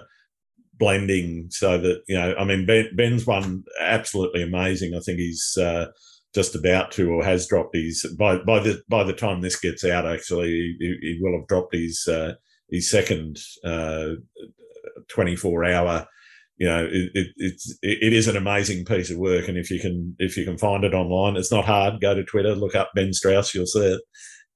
[0.78, 4.94] blending so that you know i mean ben, ben's one absolutely amazing.
[4.94, 5.86] I think he's uh,
[6.34, 9.84] just about to or has dropped his by by the by the time this gets
[9.84, 12.34] out actually he, he will have dropped his uh,
[12.70, 14.10] his second uh,
[15.08, 16.06] 24 hour
[16.58, 19.80] you know it, it, it's it is an amazing piece of work and if you
[19.80, 22.90] can if you can find it online it's not hard go to twitter look up
[22.94, 24.00] ben strauss you'll see it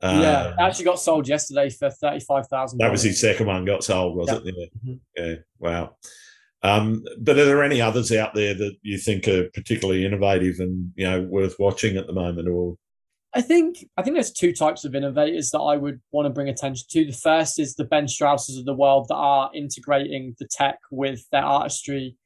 [0.02, 2.78] yeah, um, actually got sold yesterday for thirty five thousand.
[2.78, 4.37] That was his second one got sold, was yeah.
[4.37, 4.42] it?
[4.44, 4.66] Yeah.
[4.85, 4.94] Mm-hmm.
[5.16, 5.35] yeah.
[5.61, 5.96] Wow.
[6.62, 10.92] Um, but are there any others out there that you think are particularly innovative and
[10.94, 12.77] you know worth watching at the moment, or?
[13.35, 16.48] I think I think there's two types of innovators that I would want to bring
[16.48, 17.05] attention to.
[17.07, 21.25] The first is the Ben Strausses of the world that are integrating the tech with
[21.33, 22.16] their artistry,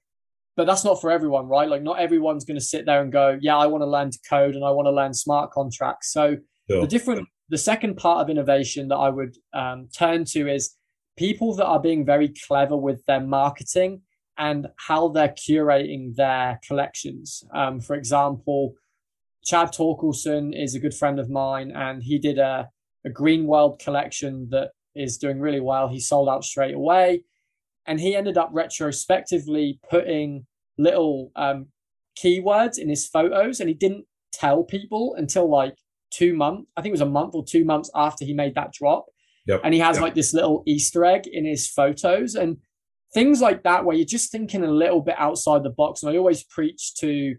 [0.57, 1.69] but that's not for everyone, right?
[1.69, 4.19] Like not everyone's going to sit there and go, "Yeah, I want to learn to
[4.29, 6.37] code and I want to learn smart contracts." So
[6.69, 6.81] sure.
[6.83, 10.75] the different the second part of innovation that I would um, turn to is
[11.17, 14.03] people that are being very clever with their marketing
[14.39, 17.43] and how they're curating their collections.
[17.55, 18.75] Um, for example,
[19.45, 22.69] Chad Torkelson is a good friend of mine, and he did a,
[23.05, 25.89] a Green World collection that is doing really well.
[25.89, 27.23] He sold out straight away,
[27.87, 30.47] and he ended up retrospectively putting
[30.77, 31.67] little um,
[32.19, 35.75] keywords in his photos, and he didn't tell people until like
[36.11, 36.69] two months.
[36.77, 39.07] I think it was a month or two months after he made that drop.
[39.47, 39.61] Yep.
[39.63, 40.03] And he has yep.
[40.03, 42.57] like this little Easter egg in his photos and
[43.17, 46.03] things like that, where you're just thinking a little bit outside the box.
[46.03, 47.35] And I always preach to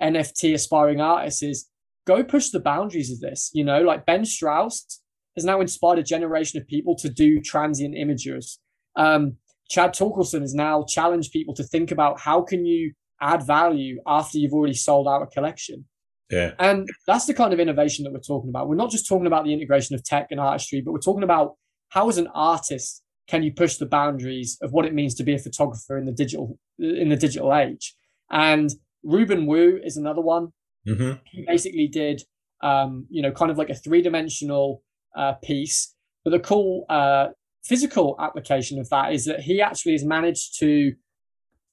[0.00, 1.68] NFT aspiring artists is
[2.06, 3.50] go push the boundaries of this.
[3.52, 5.02] You know, like Ben Strauss
[5.36, 8.56] has now inspired a generation of people to do transient imagers.
[8.96, 9.36] Um,
[9.68, 14.38] Chad Torkelson has now challenged people to think about how can you add value after
[14.38, 15.84] you've already sold out a collection.
[16.30, 16.52] Yeah.
[16.58, 18.66] And that's the kind of innovation that we're talking about.
[18.66, 21.56] We're not just talking about the integration of tech and artistry, but we're talking about
[21.90, 25.34] how as an artist can you push the boundaries of what it means to be
[25.34, 27.94] a photographer in the digital in the digital age.
[28.30, 28.70] And
[29.02, 30.52] Reuben Wu is another one.
[30.86, 31.18] Mm-hmm.
[31.24, 32.22] He basically did
[32.60, 34.82] um, you know, kind of like a three-dimensional
[35.16, 35.94] uh, piece.
[36.24, 37.28] But the cool uh,
[37.64, 40.94] physical application of that is that he actually has managed to,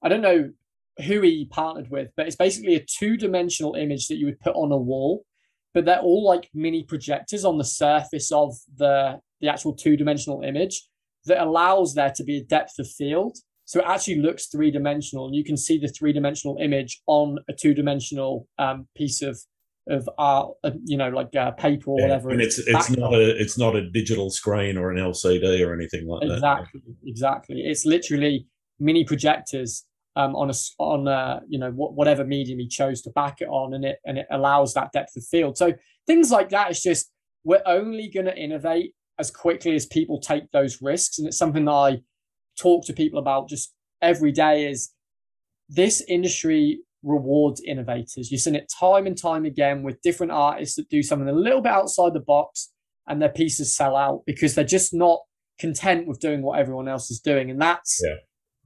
[0.03, 0.51] I don't know
[1.05, 4.55] who he partnered with, but it's basically a two dimensional image that you would put
[4.55, 5.25] on a wall,
[5.73, 10.41] but they're all like mini projectors on the surface of the, the actual two dimensional
[10.41, 10.87] image
[11.25, 13.37] that allows there to be a depth of field.
[13.65, 15.33] So it actually looks three dimensional.
[15.33, 19.39] You can see the three dimensional image on a two dimensional um, piece of
[19.87, 22.29] of art, uh, you know, like uh, paper or yeah, whatever.
[22.31, 26.07] And it's it's not a it's not a digital screen or an LCD or anything
[26.07, 26.59] like exactly, that.
[26.59, 27.61] Exactly, exactly.
[27.61, 28.47] It's literally
[28.79, 29.85] mini projectors
[30.15, 33.73] um, on a on a, you know whatever medium he chose to back it on,
[33.73, 35.57] and it and it allows that depth of field.
[35.57, 35.73] So
[36.07, 37.11] things like that is just
[37.43, 41.65] we're only going to innovate as quickly as people take those risks, and it's something
[41.65, 41.97] that I
[42.59, 44.69] talk to people about just every day.
[44.69, 44.93] Is
[45.69, 48.31] this industry rewards innovators?
[48.31, 51.61] You've seen it time and time again with different artists that do something a little
[51.61, 52.71] bit outside the box,
[53.07, 55.19] and their pieces sell out because they're just not
[55.59, 58.15] content with doing what everyone else is doing, and that's yeah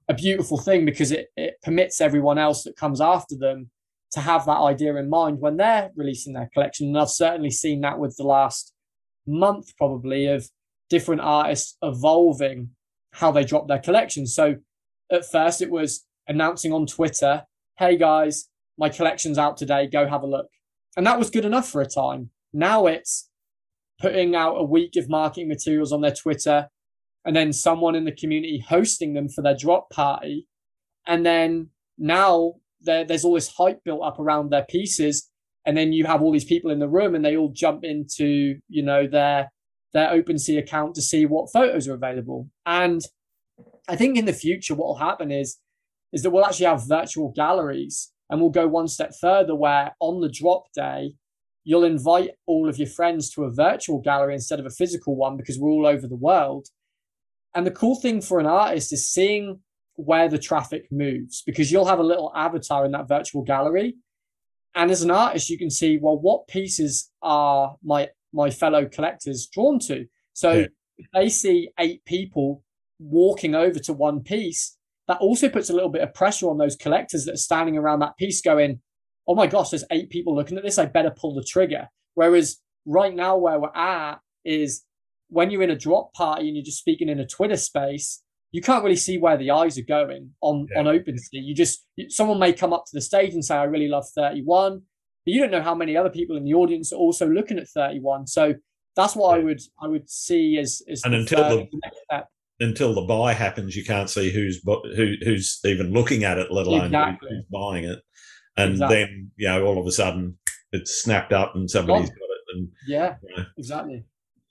[0.10, 3.70] a beautiful thing because it, it permits everyone else that comes after them
[4.12, 6.88] to have that idea in mind when they're releasing their collection.
[6.88, 8.74] And I've certainly seen that with the last
[9.30, 10.50] month, probably, of
[10.90, 12.72] different artists evolving
[13.14, 14.34] how they drop their collections.
[14.34, 14.56] So
[15.12, 17.44] at first, it was announcing on Twitter,
[17.78, 20.48] hey guys, my collection's out today, go have a look.
[20.98, 22.32] And that was good enough for a time.
[22.54, 23.30] Now it's
[24.02, 26.70] putting out a week of marketing materials on their Twitter,
[27.26, 30.48] and then someone in the community hosting them for their drop party.
[31.06, 35.30] And then now there's all this hype built up around their pieces.
[35.70, 38.58] And then you have all these people in the room and they all jump into,
[38.70, 39.52] you know, their
[39.94, 42.50] their OpenSea account to see what photos are available.
[42.66, 43.04] And
[43.88, 45.58] I think in the future what will happen is
[46.12, 50.22] is that we'll actually have virtual galleries and we'll go one step further where on
[50.22, 51.14] the drop day
[51.66, 55.38] you'll invite all of your friends to a virtual gallery instead of a physical one
[55.38, 56.66] because we're all over the world
[57.54, 59.60] and the cool thing for an artist is seeing
[60.00, 63.96] where the traffic moves because you'll have a little avatar in that virtual gallery.
[64.76, 69.48] And as an artist, you can see, well, what pieces are my my fellow collectors
[69.48, 70.06] drawn to?
[70.34, 70.68] So yeah.
[70.98, 72.64] if they see eight people
[73.00, 74.78] walking over to one piece,
[75.08, 78.00] that also puts a little bit of pressure on those collectors that are standing around
[78.00, 78.80] that piece going,
[79.28, 80.78] oh my gosh, there's eight people looking at this.
[80.78, 81.88] I better pull the trigger.
[82.14, 84.84] Whereas right now, where we're at is
[85.30, 88.62] when you're in a drop party and you're just speaking in a Twitter space, you
[88.62, 90.80] can't really see where the eyes are going on yeah.
[90.80, 91.20] on OpenSea.
[91.32, 94.82] You just someone may come up to the stage and say, "I really love 31,"
[95.26, 97.68] but you don't know how many other people in the audience are also looking at
[97.68, 98.28] 31.
[98.28, 98.56] So
[98.96, 99.42] that's what yeah.
[99.42, 101.68] I would I would see as as and until the,
[102.10, 102.24] the
[102.60, 106.68] until the buy happens, you can't see who's who who's even looking at it, let
[106.68, 107.30] alone exactly.
[107.32, 108.00] who's buying it.
[108.58, 108.96] And exactly.
[108.98, 110.38] then you know, all of a sudden,
[110.72, 112.56] it's snapped up and somebody's got it.
[112.56, 114.04] And yeah, you know, exactly.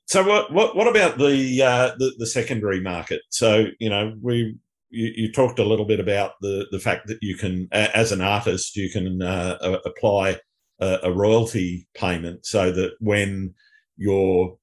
[0.08, 3.20] So what what what about the, uh, the the secondary market?
[3.28, 4.56] So you know we
[4.90, 8.22] you, you, talked a little bit about the the fact that you can as an
[8.22, 10.38] artist you can uh, apply
[10.80, 13.52] a, a, royalty payment so that when
[13.98, 14.56] your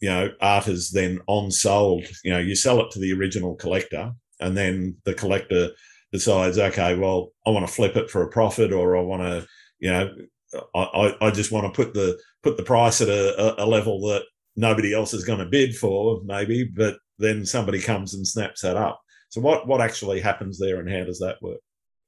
[0.00, 3.54] you know art is then on sold you know you sell it to the original
[3.56, 5.68] collector and then the collector
[6.10, 9.46] decides okay well I want to flip it for a profit or I want to
[9.78, 10.10] you know
[10.74, 14.24] I, I just want to put the put the price at a, a level that
[14.60, 18.76] nobody else is going to bid for, maybe, but then somebody comes and snaps that
[18.76, 19.00] up.
[19.30, 21.60] So what what actually happens there, and how does that work?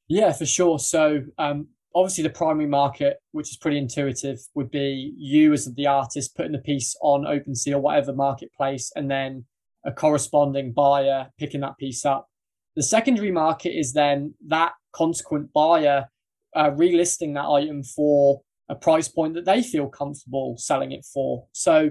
[0.08, 0.78] Yeah, for sure.
[0.78, 5.86] So um, obviously, the primary market, which is pretty intuitive, would be you as the
[5.86, 9.44] artist putting the piece on OpenSea or whatever marketplace, and then
[9.84, 12.28] a corresponding buyer picking that piece up.
[12.76, 16.06] The secondary market is then that consequent buyer
[16.54, 21.46] uh, relisting that item for a price point that they feel comfortable selling it for.
[21.52, 21.90] So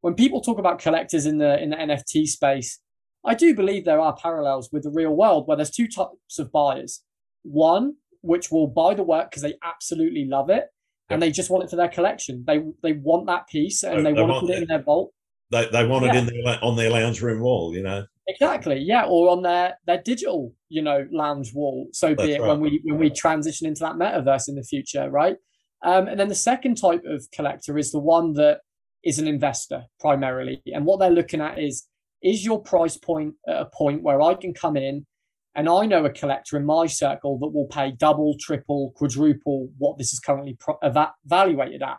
[0.00, 2.80] when people talk about collectors in the in the NFT space,
[3.24, 6.50] I do believe there are parallels with the real world where there's two types of
[6.52, 7.02] buyers.
[7.42, 10.66] One which will buy the work because they absolutely love it
[11.10, 12.44] and they just want it for their collection.
[12.46, 15.12] They they want that piece and they, they want, to put it in their vault.
[15.50, 16.14] They, they want yeah.
[16.14, 18.04] it in their, on their lounge room wall, you know.
[18.28, 21.88] Exactly, yeah, or on their their digital, you know, lounge wall.
[21.92, 22.48] So That's be it right.
[22.48, 25.36] when we when we transition into that metaverse in the future, right?
[25.82, 28.60] Um, and then the second type of collector is the one that
[29.04, 30.62] is an investor primarily.
[30.66, 31.86] And what they're looking at is
[32.22, 35.06] is your price point at a point where I can come in
[35.54, 39.98] and I know a collector in my circle that will pay double, triple, quadruple what
[39.98, 41.96] this is currently pro- uh, evaluated at.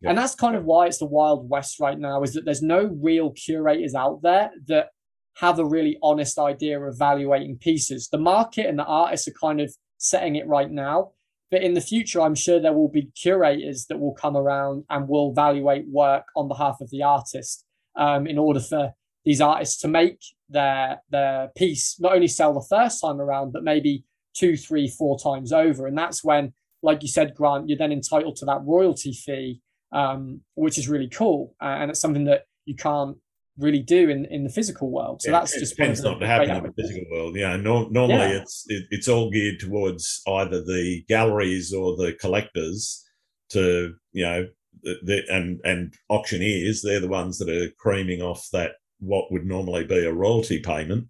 [0.00, 0.10] Yeah.
[0.10, 2.96] And that's kind of why it's the Wild West right now is that there's no
[3.00, 4.88] real curators out there that
[5.36, 8.08] have a really honest idea of evaluating pieces.
[8.10, 11.10] The market and the artists are kind of setting it right now.
[11.54, 15.08] But in the future, I'm sure there will be curators that will come around and
[15.08, 18.92] will evaluate work on behalf of the artist um, in order for
[19.24, 23.62] these artists to make their their piece not only sell the first time around, but
[23.62, 24.04] maybe
[24.36, 25.86] two, three, four times over.
[25.86, 29.60] And that's when, like you said, Grant, you're then entitled to that royalty fee,
[29.92, 31.54] um, which is really cool.
[31.62, 33.16] Uh, and it's something that you can't
[33.58, 35.22] really do in, in the physical world.
[35.22, 37.36] So yeah, that's just tends not to happen in the physical world.
[37.36, 38.40] Yeah, no, normally yeah.
[38.40, 43.04] it's it, it's all geared towards either the galleries or the collectors
[43.50, 44.46] to you know
[44.82, 46.82] the, the, and and auctioneers.
[46.82, 51.08] They're the ones that are creaming off that what would normally be a royalty payment.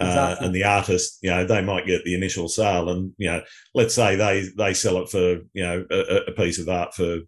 [0.00, 0.44] Exactly.
[0.44, 3.42] Uh, and the artist, you know, they might get the initial sale, and you know,
[3.74, 7.18] let's say they they sell it for you know a, a piece of art for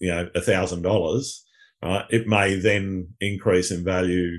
[0.00, 1.44] you know a thousand dollars,
[1.82, 2.04] right?
[2.10, 4.38] It may then increase in value,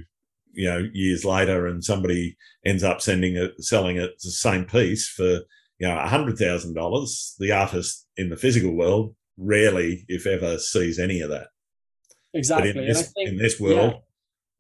[0.52, 5.08] you know, years later, and somebody ends up sending it, selling it the same piece
[5.08, 5.42] for
[5.78, 7.36] you know a hundred thousand dollars.
[7.40, 11.48] The artist in the physical world rarely, if ever, sees any of that.
[12.34, 12.74] Exactly.
[12.74, 14.00] But in this, think, in this world, yeah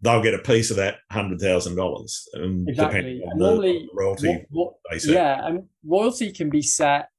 [0.02, 2.28] they'll get a piece of that hundred thousand dollars.
[2.36, 3.22] Um, exactly.
[3.24, 4.46] And normally, the royalty.
[4.50, 7.10] What, what, yeah, and royalty can be set.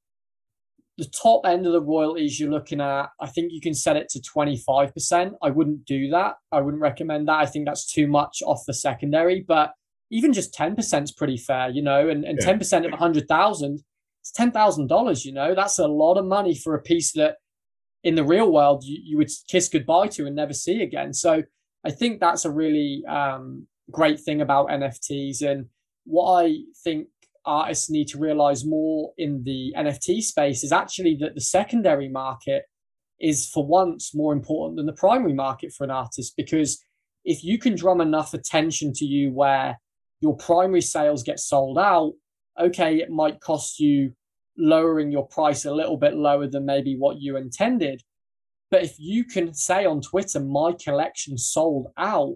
[1.01, 4.07] The top end of the royalties you're looking at, I think you can set it
[4.09, 5.33] to twenty five percent.
[5.41, 6.35] I wouldn't do that.
[6.51, 7.39] I wouldn't recommend that.
[7.39, 9.43] I think that's too much off the secondary.
[9.47, 9.73] But
[10.11, 12.07] even just ten percent is pretty fair, you know.
[12.07, 13.81] And and ten percent of a hundred thousand,
[14.21, 15.25] it's ten thousand dollars.
[15.25, 17.37] You know, that's a lot of money for a piece that,
[18.03, 21.13] in the real world, you, you would kiss goodbye to and never see again.
[21.13, 21.43] So
[21.83, 25.41] I think that's a really um, great thing about NFTs.
[25.41, 25.65] And
[26.05, 27.07] what I think
[27.45, 32.63] artists need to realize more in the NFT space is actually that the secondary market
[33.19, 36.83] is for once more important than the primary market for an artist because
[37.23, 39.79] if you can drum enough attention to you where
[40.21, 42.13] your primary sales get sold out,
[42.59, 44.13] okay, it might cost you
[44.57, 48.01] lowering your price a little bit lower than maybe what you intended.
[48.69, 52.35] But if you can say on Twitter, my collection sold out,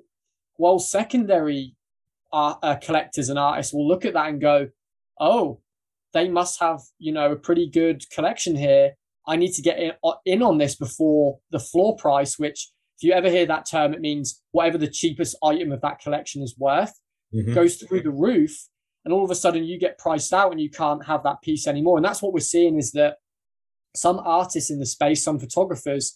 [0.57, 1.75] well, secondary
[2.31, 4.67] art, uh, collectors and artists will look at that and go,
[5.19, 5.61] oh,
[6.13, 8.93] they must have, you know, a pretty good collection here.
[9.27, 13.03] I need to get in, uh, in on this before the floor price, which if
[13.03, 16.55] you ever hear that term, it means whatever the cheapest item of that collection is
[16.57, 16.93] worth
[17.33, 17.53] mm-hmm.
[17.53, 18.67] goes through the roof.
[19.03, 21.67] And all of a sudden you get priced out and you can't have that piece
[21.67, 21.97] anymore.
[21.97, 23.17] And that's what we're seeing is that
[23.95, 26.15] some artists in the space, some photographers,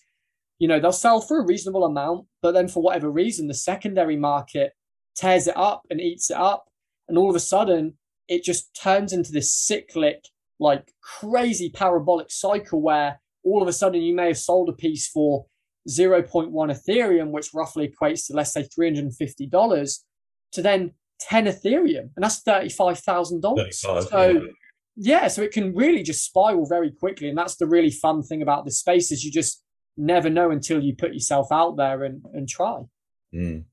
[0.58, 4.18] you know, they'll sell for a reasonable amount, but then for whatever reason, the secondary
[4.18, 4.74] market
[5.16, 6.66] tears it up and eats it up.
[7.08, 7.98] And all of a sudden,
[8.30, 10.24] it just turns into this cyclic,
[10.60, 15.08] like crazy parabolic cycle where all of a sudden you may have sold a piece
[15.10, 15.46] for
[15.90, 20.00] 0.1 Ethereum, which roughly equates to, let's say, $350,
[20.52, 22.10] to then 10 Ethereum.
[22.16, 23.74] And that's $35,000.
[23.74, 24.40] So, yeah.
[24.96, 27.30] yeah, so it can really just spiral very quickly.
[27.30, 29.64] And that's the really fun thing about this space is you just,
[30.00, 32.82] never know until you put yourself out there and, and try.
[33.34, 33.66] Mm,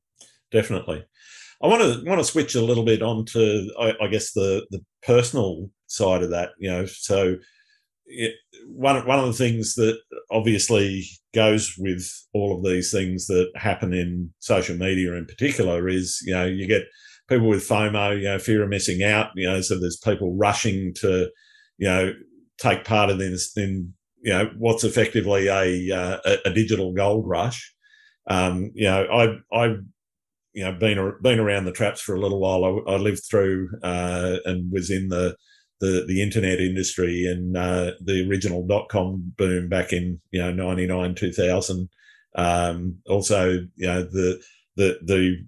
[0.51, 1.07] definitely.
[1.63, 4.85] I want to want to switch a little bit onto, I, I guess, the the
[5.03, 6.51] personal side of that.
[6.59, 7.37] You know, so
[8.07, 8.35] it,
[8.67, 9.99] one one of the things that
[10.31, 11.05] obviously
[11.35, 16.35] goes with all of these things that happen in social media in particular is you
[16.35, 16.85] know you get
[17.29, 19.31] people with FOMO, you know, fear of missing out.
[19.35, 21.31] You know, so there's people rushing to,
[21.79, 22.13] you know,
[22.59, 23.93] take part in this in
[24.23, 27.73] you know what's effectively a uh, a, digital gold rush.
[28.29, 29.05] Um, you know,
[29.53, 29.77] I I
[30.57, 32.65] you know been been around the traps for a little while.
[32.65, 35.37] I, I lived through uh, and was in the
[35.81, 40.51] the the internet industry and uh, the original dot com boom back in you know
[40.51, 41.91] ninety nine two thousand.
[42.35, 44.43] Um, also, you know the
[44.77, 45.45] the the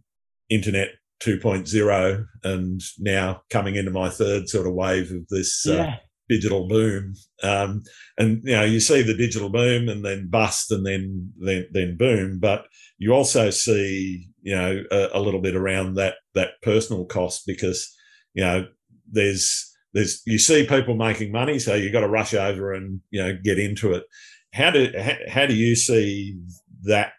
[0.50, 0.90] internet
[1.20, 5.96] 2.0 and now coming into my third sort of wave of this uh, yeah
[6.28, 7.14] digital boom.
[7.42, 7.82] Um,
[8.18, 11.96] and you know, you see the digital boom and then bust and then then then
[11.96, 12.66] boom, but
[12.98, 17.94] you also see you know a, a little bit around that that personal cost because
[18.34, 18.66] you know
[19.10, 23.22] there's there's you see people making money, so you got to rush over and you
[23.22, 24.04] know get into it.
[24.52, 26.38] How do how, how do you see
[26.84, 27.12] that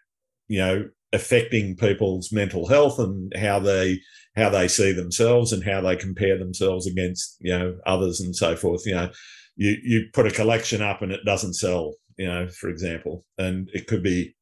[0.48, 4.00] you know affecting people's mental health and how they
[4.36, 8.56] how they see themselves and how they compare themselves against you know others and so
[8.56, 9.10] forth you know.
[9.56, 13.68] You you put a collection up and it doesn't sell you know for example and
[13.74, 14.34] it could be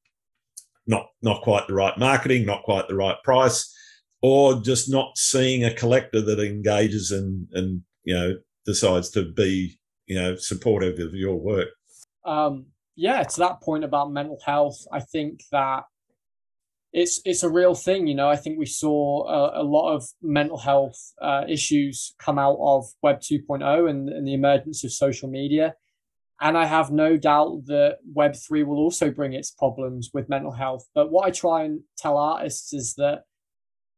[0.86, 3.74] not not quite the right marketing not quite the right price
[4.22, 8.34] or just not seeing a collector that engages and and you know
[8.66, 11.68] decides to be you know supportive of your work.
[12.24, 12.66] Um
[12.98, 15.84] yeah to that point about mental health i think that
[16.92, 18.06] it's it's a real thing.
[18.06, 22.38] You know, I think we saw a, a lot of mental health uh, issues come
[22.38, 25.74] out of Web 2.0 and, and the emergence of social media.
[26.40, 30.52] And I have no doubt that Web 3 will also bring its problems with mental
[30.52, 30.88] health.
[30.94, 33.24] But what I try and tell artists is that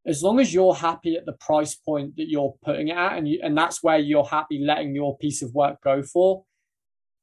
[0.07, 3.29] as long as you're happy at the price point that you're putting it at, and
[3.29, 6.45] you, and that's where you're happy letting your piece of work go for,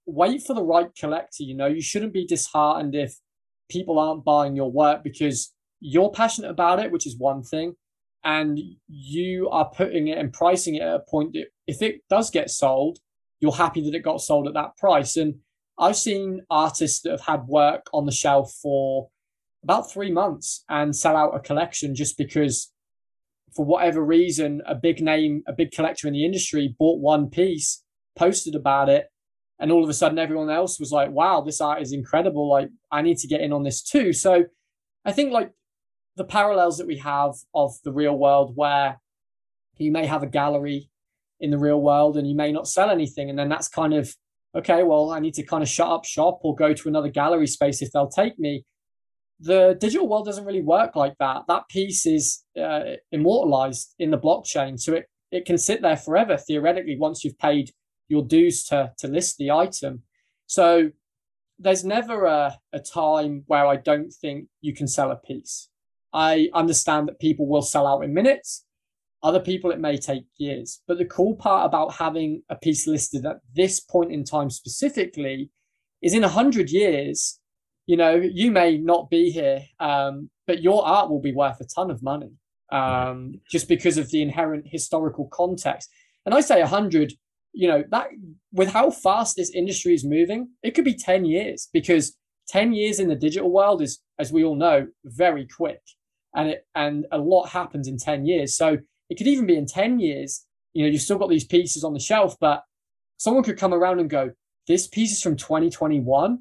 [0.05, 1.43] wait for the right collector.
[1.43, 3.15] You know, you shouldn't be disheartened if
[3.70, 7.75] people aren't buying your work because you're passionate about it, which is one thing,
[8.23, 12.30] and you are putting it and pricing it at a point that if it does
[12.30, 12.99] get sold,
[13.39, 15.15] you're happy that it got sold at that price.
[15.17, 15.36] And
[15.78, 19.09] I've seen artists that have had work on the shelf for
[19.63, 22.71] about three months and sell out a collection just because
[23.55, 27.84] for whatever reason, a big name, a big collector in the industry bought one piece,
[28.15, 29.07] posted about it,
[29.59, 32.49] and all of a sudden everyone else was like, wow, this art is incredible.
[32.49, 34.13] Like, I need to get in on this too.
[34.13, 34.45] So
[35.05, 35.51] I think like
[36.18, 38.99] the parallels that we have of the real world where
[39.78, 40.89] you may have a gallery
[41.39, 43.30] in the real world and you may not sell anything.
[43.30, 44.13] And then that's kind of,
[44.55, 47.45] okay, well, I need to kind of shut up shop or go to another gallery
[47.45, 48.65] space if they'll take me.
[49.39, 51.43] The digital world doesn't really work like that.
[51.47, 54.80] That piece is uh, immortalized in the blockchain.
[54.80, 57.70] So it, it can sit there forever, theoretically, once you've paid
[58.07, 60.01] your dues to, to list the item.
[60.47, 60.89] So
[61.59, 65.70] there's never a, a time where I don't think you can sell a piece.
[66.18, 68.65] I understand that people will sell out in minutes.
[69.22, 70.82] Other people, it may take years.
[70.88, 75.51] But the cool part about having a piece listed at this point in time specifically
[76.01, 77.39] is in 100 years,
[77.86, 81.65] you know, you may not be here, um, but your art will be worth a
[81.65, 82.32] ton of money
[82.72, 85.88] um, just because of the inherent historical context.
[86.26, 87.13] And I say 100,
[87.53, 88.07] you know, that
[88.51, 92.18] with how fast this industry is moving, it could be 10 years because
[92.49, 95.82] 10 years in the digital world is, as we all know, very quick
[96.38, 98.55] and it and a lot happens in 10 years.
[98.55, 98.77] So
[99.09, 101.93] it could even be in 10 years you know you've still got these pieces on
[101.93, 102.63] the shelf but
[103.17, 104.31] someone could come around and go
[104.67, 106.39] this piece is from 2021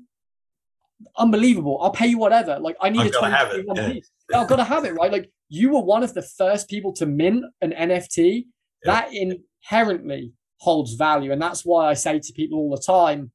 [1.18, 1.78] unbelievable.
[1.82, 2.58] I'll pay you whatever.
[2.58, 3.92] Like i need I've a 2021 yeah.
[3.92, 4.10] piece.
[4.34, 5.12] I've got to have it right?
[5.12, 8.42] Like you were one of the first people to mint an nft yeah.
[8.84, 11.32] that inherently holds value.
[11.32, 13.30] And that's why i say to people all the time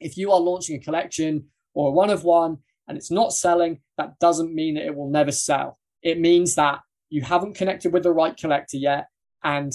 [0.00, 3.80] if you are launching a collection or a one of one and it's not selling
[3.96, 6.80] that doesn't mean that it will never sell it means that
[7.10, 9.08] you haven't connected with the right collector yet
[9.42, 9.72] and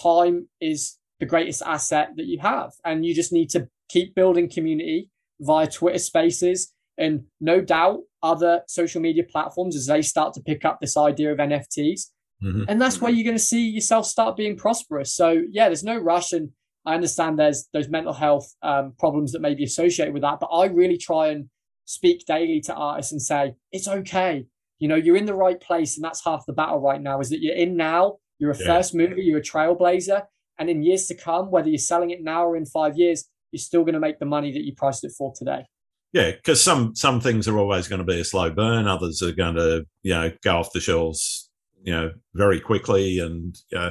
[0.00, 2.72] time is the greatest asset that you have.
[2.84, 5.10] And you just need to keep building community
[5.40, 6.72] via twitter spaces.
[6.96, 11.30] And no doubt other social media platforms as they start to pick up this idea
[11.30, 12.06] of nfts
[12.42, 12.64] mm-hmm.
[12.66, 15.14] and that's where you're going to see yourself start being prosperous.
[15.14, 16.50] So yeah there's no rush and
[16.84, 20.48] i understand there's those mental health um, problems that may be associated with that but
[20.48, 21.48] i really try and
[21.84, 24.44] speak daily to artists and say it's okay
[24.78, 27.20] you know, you're in the right place, and that's half the battle right now.
[27.20, 28.66] Is that you're in now, you're a yeah.
[28.66, 30.24] first mover, you're a trailblazer,
[30.58, 33.58] and in years to come, whether you're selling it now or in five years, you're
[33.58, 35.64] still going to make the money that you priced it for today.
[36.12, 38.86] Yeah, because some some things are always going to be a slow burn.
[38.86, 41.50] Others are going to you know go off the shelves
[41.82, 43.90] you know very quickly, and uh,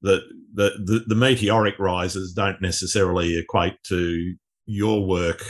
[0.00, 0.20] the,
[0.54, 4.34] the the the meteoric rises don't necessarily equate to
[4.66, 5.42] your work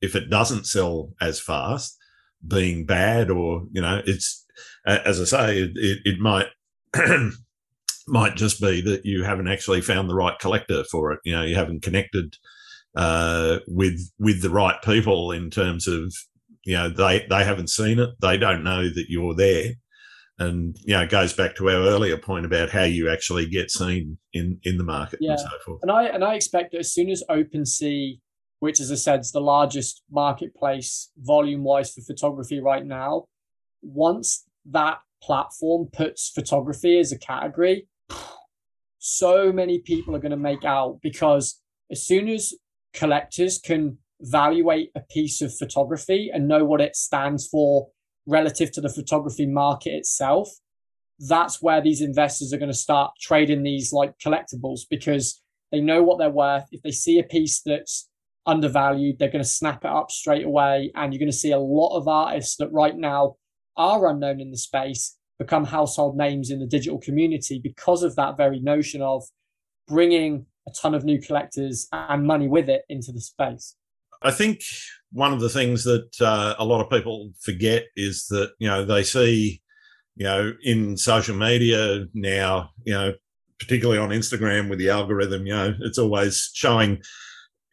[0.00, 1.98] if it doesn't sell as fast
[2.46, 4.46] being bad or you know it's
[4.86, 6.46] as i say it, it might
[8.08, 11.20] might just be that you haven't actually found the right collector for it.
[11.24, 12.36] You know you haven't connected
[12.96, 16.12] uh, with with the right people in terms of
[16.64, 18.10] you know they they haven't seen it.
[18.20, 19.72] They don't know that you're there.
[20.40, 23.70] And you know it goes back to our earlier point about how you actually get
[23.70, 25.32] seen in in the market yeah.
[25.32, 25.80] and so forth.
[25.82, 28.20] And i and i expect that as soon as OpenSea
[28.60, 33.24] which, as I said, is the largest marketplace volume wise for photography right now.
[33.82, 37.88] Once that platform puts photography as a category,
[38.98, 42.52] so many people are going to make out because as soon as
[42.92, 47.88] collectors can evaluate a piece of photography and know what it stands for
[48.26, 50.50] relative to the photography market itself,
[51.20, 55.42] that's where these investors are going to start trading these like collectibles because
[55.72, 56.64] they know what they're worth.
[56.72, 58.07] If they see a piece that's
[58.48, 59.18] undervalued.
[59.18, 60.90] They're going to snap it up straight away.
[60.96, 63.36] And you're going to see a lot of artists that right now
[63.76, 68.36] are unknown in the space become household names in the digital community because of that
[68.36, 69.22] very notion of
[69.86, 73.76] bringing a ton of new collectors and money with it into the space.
[74.22, 74.62] I think
[75.12, 78.84] one of the things that uh, a lot of people forget is that, you know,
[78.84, 79.62] they see,
[80.16, 83.12] you know, in social media now, you know,
[83.60, 87.00] particularly on Instagram with the algorithm, you know, it's always showing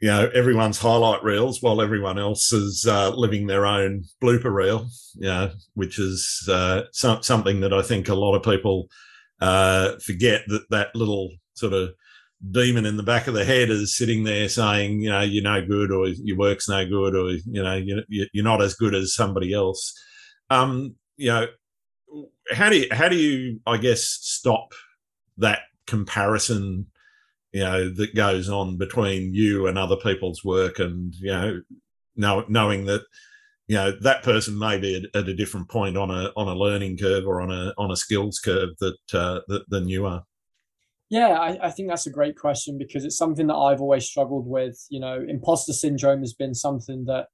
[0.02, 4.88] you know everyone's highlight reels while everyone else is uh, living their own blooper reel
[5.16, 8.88] you know, which is uh, some, something that i think a lot of people
[9.41, 11.89] uh, forget that that little sort of
[12.52, 15.66] demon in the back of the head is sitting there saying you know you're no
[15.66, 19.54] good or your work's no good or you know you're not as good as somebody
[19.54, 19.93] else.
[20.50, 21.48] Um you know
[22.52, 24.74] how do you how do you i guess stop
[25.38, 26.88] that comparison
[27.56, 31.62] you know that goes on between you and other people's work and you know
[32.18, 33.03] know, knowing that
[33.68, 36.97] you know that person may be at, a different point on a on a learning
[36.97, 40.24] curve or on a on a skills curve that, uh, that than you are.
[41.10, 44.47] Yeah I, I think that's a great question because it's something that i've always struggled
[44.47, 44.78] with.
[44.89, 47.28] You know imposter syndrome has been something that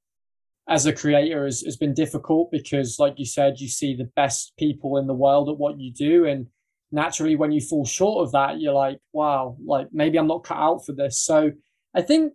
[0.69, 4.53] as a creator has, has been difficult because like you said you see the best
[4.59, 6.45] people in the world at what you do and
[6.91, 10.57] naturally when you fall short of that you're like wow like maybe i'm not cut
[10.57, 11.51] out for this so
[11.95, 12.33] i think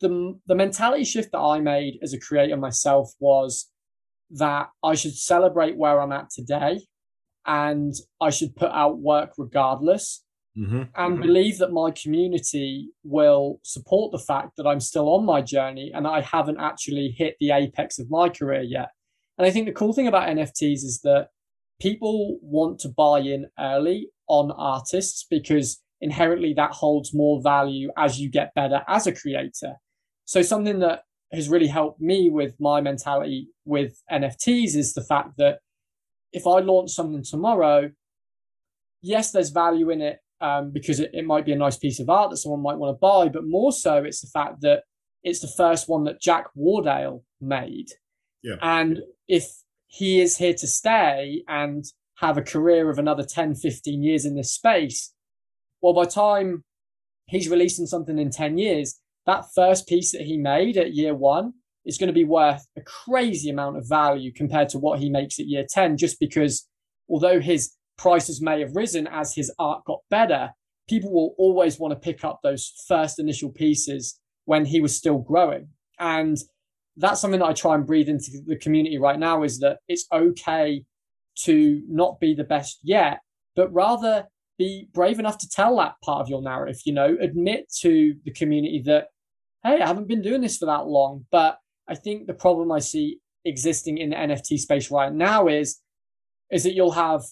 [0.00, 3.70] the the mentality shift that i made as a creator myself was
[4.30, 6.80] that i should celebrate where i'm at today
[7.46, 10.22] and i should put out work regardless
[10.56, 10.82] mm-hmm.
[10.82, 11.22] and mm-hmm.
[11.22, 16.06] believe that my community will support the fact that i'm still on my journey and
[16.06, 18.90] i haven't actually hit the apex of my career yet
[19.36, 21.28] and i think the cool thing about nfts is that
[21.80, 28.20] people want to buy in early on artists because inherently that holds more value as
[28.20, 29.74] you get better as a creator.
[30.24, 31.02] So something that
[31.32, 35.58] has really helped me with my mentality with NFTs is the fact that
[36.32, 37.90] if I launch something tomorrow,
[39.02, 42.08] yes, there's value in it um, because it, it might be a nice piece of
[42.08, 44.82] art that someone might want to buy, but more so it's the fact that
[45.22, 47.88] it's the first one that Jack Wardale made.
[48.42, 48.56] Yeah.
[48.62, 49.50] And if
[49.88, 51.84] he is here to stay and
[52.18, 55.12] have a career of another 10, 15 years in this space.
[55.80, 56.64] Well, by time
[57.26, 61.54] he's releasing something in 10 years, that first piece that he made at year one
[61.84, 65.38] is going to be worth a crazy amount of value compared to what he makes
[65.38, 66.68] at year 10, just because
[67.08, 70.50] although his prices may have risen as his art got better,
[70.88, 75.18] people will always want to pick up those first initial pieces when he was still
[75.18, 75.68] growing.
[75.98, 76.36] And
[76.98, 80.06] that's something that I try and breathe into the community right now is that it's
[80.12, 80.84] okay
[81.44, 83.20] to not be the best yet,
[83.54, 84.26] but rather
[84.58, 88.32] be brave enough to tell that part of your narrative, you know, admit to the
[88.32, 89.06] community that,
[89.62, 91.24] hey, I haven't been doing this for that long.
[91.30, 95.80] But I think the problem I see existing in the NFT space right now is,
[96.50, 97.22] is that you'll have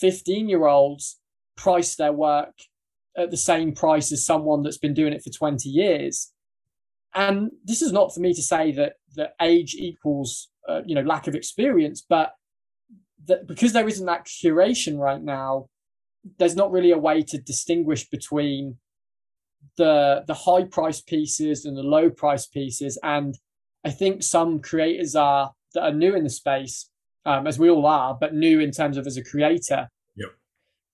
[0.00, 1.18] 15 year olds
[1.56, 2.54] price their work
[3.16, 6.32] at the same price as someone that's been doing it for 20 years
[7.16, 11.00] and this is not for me to say that that age equals uh, you know
[11.00, 12.34] lack of experience, but
[13.24, 15.68] that because there isn't that curation right now,
[16.38, 18.76] there's not really a way to distinguish between
[19.78, 22.98] the the high price pieces and the low price pieces.
[23.02, 23.34] And
[23.82, 26.90] I think some creators are that are new in the space,
[27.24, 30.28] um, as we all are, but new in terms of as a creator, yep.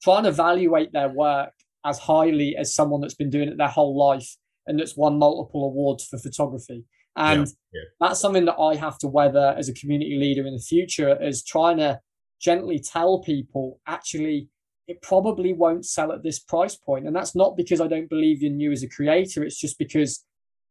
[0.05, 1.53] trying to evaluate their work
[1.85, 4.37] as highly as someone that's been doing it their whole life
[4.67, 6.85] and that's won multiple awards for photography.
[7.17, 7.81] And yeah, yeah.
[8.01, 11.45] that's something that I have to weather as a community leader in the future is
[11.45, 12.01] trying to
[12.41, 14.49] gently tell people actually
[14.89, 17.07] it probably won't sell at this price point.
[17.07, 19.45] And that's not because I don't believe in you as a creator.
[19.45, 20.25] It's just because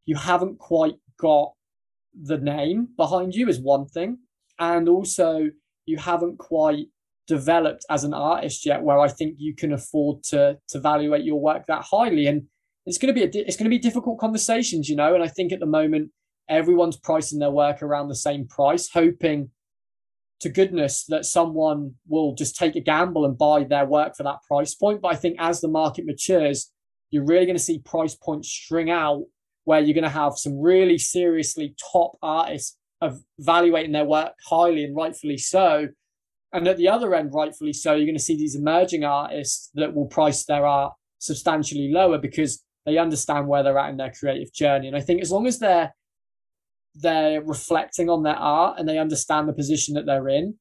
[0.06, 1.54] you haven't quite got
[2.20, 4.20] the name behind you is one thing.
[4.60, 5.50] And also
[5.86, 6.88] you haven't quite
[7.28, 11.40] developed as an artist yet where I think you can afford to to evaluate your
[11.40, 12.28] work that highly.
[12.28, 12.48] And
[12.86, 15.14] it's going to be a, it's going to be difficult conversations, you know.
[15.14, 16.12] And I think at the moment
[16.50, 19.52] everyone's pricing their work around the same price, hoping
[20.42, 24.40] to goodness that someone will just take a gamble and buy their work for that
[24.48, 25.02] price point.
[25.02, 26.72] But I think as the market matures,
[27.12, 29.24] you're really going to see price points string out
[29.66, 32.78] where you're going to have some really seriously top artists
[33.40, 35.88] evaluating their work highly and rightfully so.
[36.54, 39.94] And at the other end, rightfully so, you're going to see these emerging artists that
[39.94, 44.54] will price their art substantially lower because they understand where they're at in their creative
[44.54, 44.88] journey.
[44.88, 45.94] And I think as long as they're
[46.96, 50.56] they're reflecting on their art and they understand the position that they're in,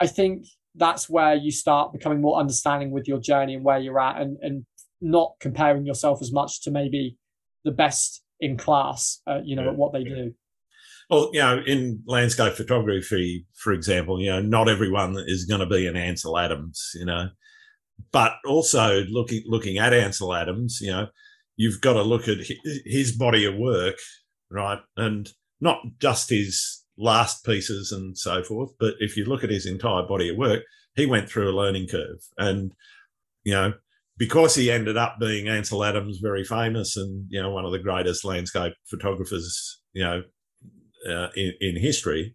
[0.00, 4.00] I think that's where you start becoming more understanding with your journey and where you're
[4.00, 4.64] at and, and
[5.00, 7.16] not comparing yourself as much to maybe
[7.64, 10.32] the best in class, uh, you know, at what they do.
[11.10, 15.66] Well, you know, in landscape photography, for example, you know, not everyone is going to
[15.66, 17.28] be an Ansel Adams, you know,
[18.12, 21.08] but also looking looking at Ansel Adams, you know,
[21.56, 22.38] you've got to look at
[22.84, 23.96] his body of work,
[24.50, 24.80] right?
[24.96, 25.28] And
[25.60, 30.02] not just his last pieces and so forth, but if you look at his entire
[30.06, 30.62] body of work,
[30.94, 32.20] he went through a learning curve.
[32.38, 32.72] And,
[33.42, 33.74] you know,
[34.16, 37.80] because he ended up being Ansel Adams, very famous and, you know, one of the
[37.80, 40.22] greatest landscape photographers, you know,
[41.08, 42.34] uh, in, in history,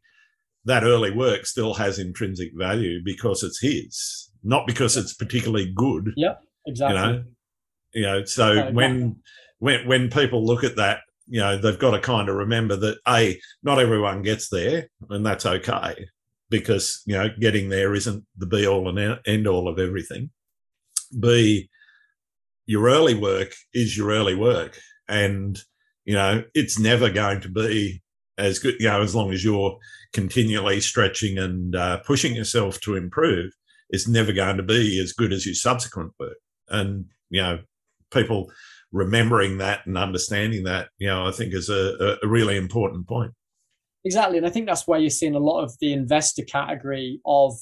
[0.66, 6.14] that early work still has intrinsic value because it's his, not because it's particularly good.
[6.16, 6.98] Yep, exactly.
[6.98, 7.24] You know,
[7.94, 9.18] you know, so when
[9.60, 13.00] when when people look at that, you know, they've got to kind of remember that
[13.08, 16.08] a not everyone gets there, and that's okay
[16.50, 20.32] because you know getting there isn't the be all and end all of everything.
[21.20, 21.70] B,
[22.66, 25.60] your early work is your early work, and
[26.06, 28.02] you know it's never going to be
[28.38, 28.76] as good.
[28.80, 29.78] You know, as long as you're
[30.14, 33.52] continually stretching and uh, pushing yourself to improve,
[33.90, 36.38] it's never going to be as good as your subsequent work.
[36.70, 37.60] And you know,
[38.12, 38.52] people
[38.92, 43.34] remembering that and understanding that, you know, I think is a, a really important point.
[44.06, 44.38] Exactly.
[44.38, 47.54] And I think that's where you're seeing a lot of the investor category of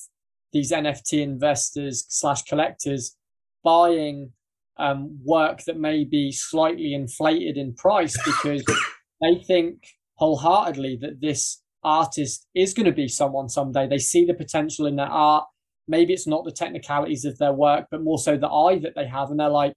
[0.53, 3.15] these NFT investors slash collectors
[3.63, 4.31] buying
[4.77, 8.63] um, work that may be slightly inflated in price because
[9.21, 9.79] they think
[10.15, 13.87] wholeheartedly that this artist is going to be someone someday.
[13.87, 15.45] They see the potential in their art.
[15.87, 19.07] Maybe it's not the technicalities of their work, but more so the eye that they
[19.07, 19.29] have.
[19.31, 19.73] And they're like,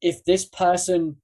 [0.00, 1.16] if this person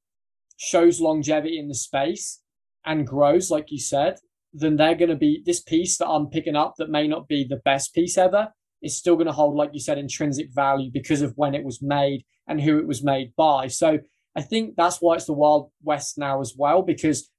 [0.57, 2.41] shows longevity in the space
[2.85, 4.19] and grows, like you said,
[4.53, 7.45] then they're going to be this piece that I'm picking up that may not be
[7.45, 8.49] the best piece ever
[8.83, 11.83] is still going to hold, like you said, intrinsic value because of when it was
[11.83, 13.67] made and who it was made by.
[13.67, 13.99] So
[14.37, 17.31] I think that's why it's the Wild West now as well, because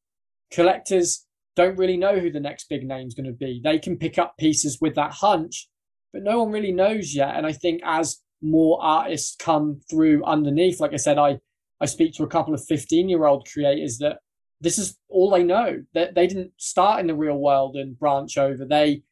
[0.51, 3.61] collectors don't really know who the next big name is going to be.
[3.63, 5.69] They can pick up pieces with that hunch,
[6.15, 7.35] but no one really knows yet.
[7.35, 11.39] And I think as more artists come through underneath, like I said, I
[11.81, 14.19] I speak to a couple of 15 year old creators that
[14.61, 15.83] this is all they know.
[15.93, 18.63] That they didn't start in the real world and branch over.
[18.63, 19.03] They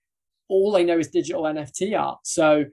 [0.48, 2.20] all they know is digital NFT art.
[2.24, 2.68] So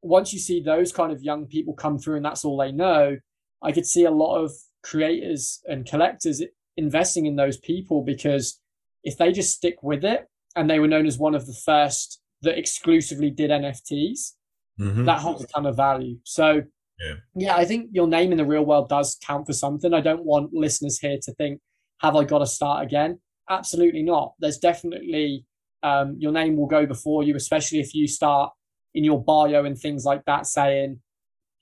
[0.00, 3.16] once you see those kind of young people come through and that's all they know,
[3.64, 4.52] I could see a lot of
[4.84, 6.40] creators and collectors
[6.76, 8.60] investing in those people because
[9.02, 12.20] if they just stick with it and they were known as one of the first
[12.46, 14.32] that exclusively did NFTs,
[14.80, 15.04] mm-hmm.
[15.04, 16.16] that holds a ton of value.
[16.24, 16.62] So
[17.00, 17.14] yeah.
[17.34, 19.92] yeah, I think your name in the real world does count for something.
[19.92, 21.60] I don't want listeners here to think,
[22.00, 23.20] have I got to start again?
[23.50, 24.32] Absolutely not.
[24.38, 25.44] There's definitely
[25.82, 28.52] um, your name will go before you, especially if you start
[28.94, 31.00] in your bio and things like that saying,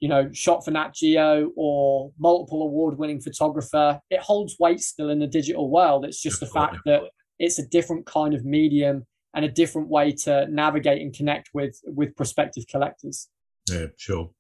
[0.01, 4.01] you know, shot for Nat Geo or multiple award winning photographer.
[4.11, 6.05] It holds weight still in the digital world.
[6.05, 7.03] It's just the fact that
[7.39, 9.05] it's a different kind of medium
[9.35, 13.29] and a different way to navigate and connect with with prospective collectors.
[13.71, 14.31] Yeah, sure.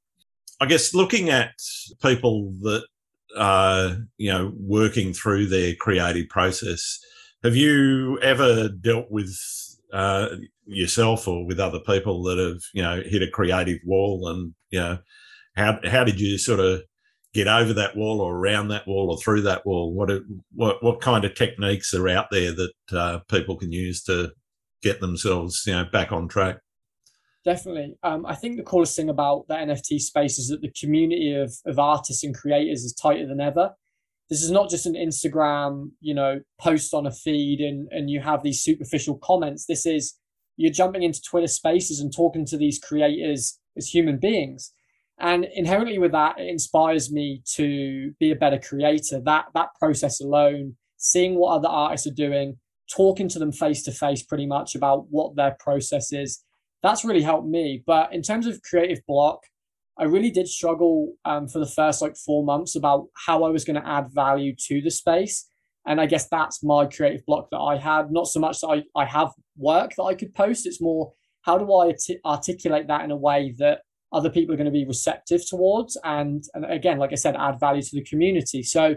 [0.60, 1.52] I guess looking at
[2.00, 2.84] people that
[3.36, 7.00] are, you know, working through their creative process,
[7.42, 9.36] have you ever dealt with
[9.92, 10.28] uh,
[10.66, 14.80] yourself or with other people that have you know hit a creative wall and you
[14.80, 14.98] know
[15.56, 16.82] how how did you sort of
[17.32, 20.10] get over that wall or around that wall or through that wall what
[20.54, 24.32] what what kind of techniques are out there that uh, people can use to
[24.84, 26.58] get themselves you know back on track
[27.44, 31.34] definitely um, i think the coolest thing about the nft space is that the community
[31.34, 33.72] of, of artists and creators is tighter than ever
[34.30, 38.20] this is not just an Instagram, you know, post on a feed and and you
[38.20, 39.66] have these superficial comments.
[39.66, 40.14] This is
[40.56, 44.72] you're jumping into Twitter spaces and talking to these creators as human beings.
[45.18, 49.20] And inherently with that, it inspires me to be a better creator.
[49.24, 52.56] That that process alone, seeing what other artists are doing,
[52.90, 56.42] talking to them face to face pretty much about what their process is,
[56.82, 57.82] that's really helped me.
[57.86, 59.40] But in terms of creative block,
[59.98, 63.64] I really did struggle um, for the first like four months about how I was
[63.64, 65.48] going to add value to the space.
[65.86, 68.10] And I guess that's my creative block that I had.
[68.10, 70.66] Not so much that I, I have work that I could post.
[70.66, 71.12] It's more
[71.42, 73.82] how do I articulate that in a way that
[74.12, 77.58] other people are going to be receptive towards and, and again, like I said, add
[77.60, 78.62] value to the community.
[78.62, 78.94] So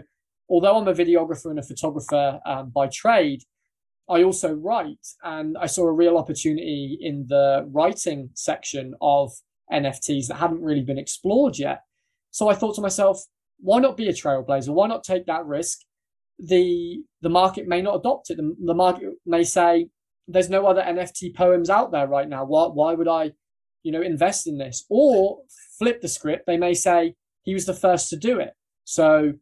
[0.48, 3.42] although I'm a videographer and a photographer um, by trade,
[4.08, 5.06] I also write.
[5.22, 9.32] And I saw a real opportunity in the writing section of
[9.72, 11.82] NFTs that hadn't really been explored yet.
[12.30, 13.22] So I thought to myself,
[13.60, 14.70] why not be a trailblazer?
[14.70, 15.80] Why not take that risk?
[16.38, 18.36] The the market may not adopt it.
[18.36, 19.88] The, the market may say
[20.28, 22.44] there's no other NFT poems out there right now.
[22.44, 23.32] Why why would I,
[23.82, 24.84] you know, invest in this?
[24.88, 25.40] Or
[25.78, 26.46] flip the script.
[26.46, 28.52] They may say he was the first to do it.
[28.84, 29.32] So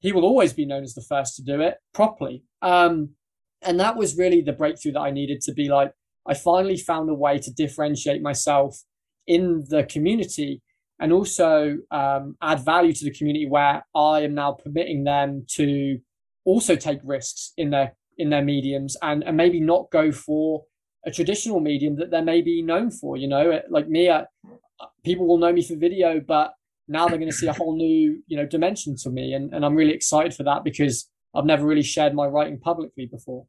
[0.00, 2.44] he will always be known as the first to do it properly.
[2.60, 3.10] Um,
[3.64, 5.92] and that was really the breakthrough that I needed to be like,
[6.26, 8.76] I finally found a way to differentiate myself
[9.26, 10.62] in the community
[11.00, 15.98] and also um, add value to the community where I am now permitting them to
[16.44, 20.64] also take risks in their in their mediums and, and maybe not go for
[21.04, 23.16] a traditional medium that they're maybe known for.
[23.16, 24.24] You know, like me, uh,
[25.04, 26.52] people will know me for video, but
[26.88, 29.64] now they're going to see a whole new you know dimension to me, and, and
[29.64, 33.46] I'm really excited for that because I've never really shared my writing publicly before.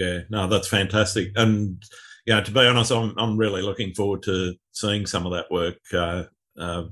[0.00, 1.82] Yeah, no, that's fantastic, and
[2.26, 5.76] yeah, to be honest, I'm I'm really looking forward to seeing some of that work.
[5.92, 6.24] Uh,
[6.58, 6.84] uh,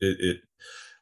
[0.00, 0.36] it, it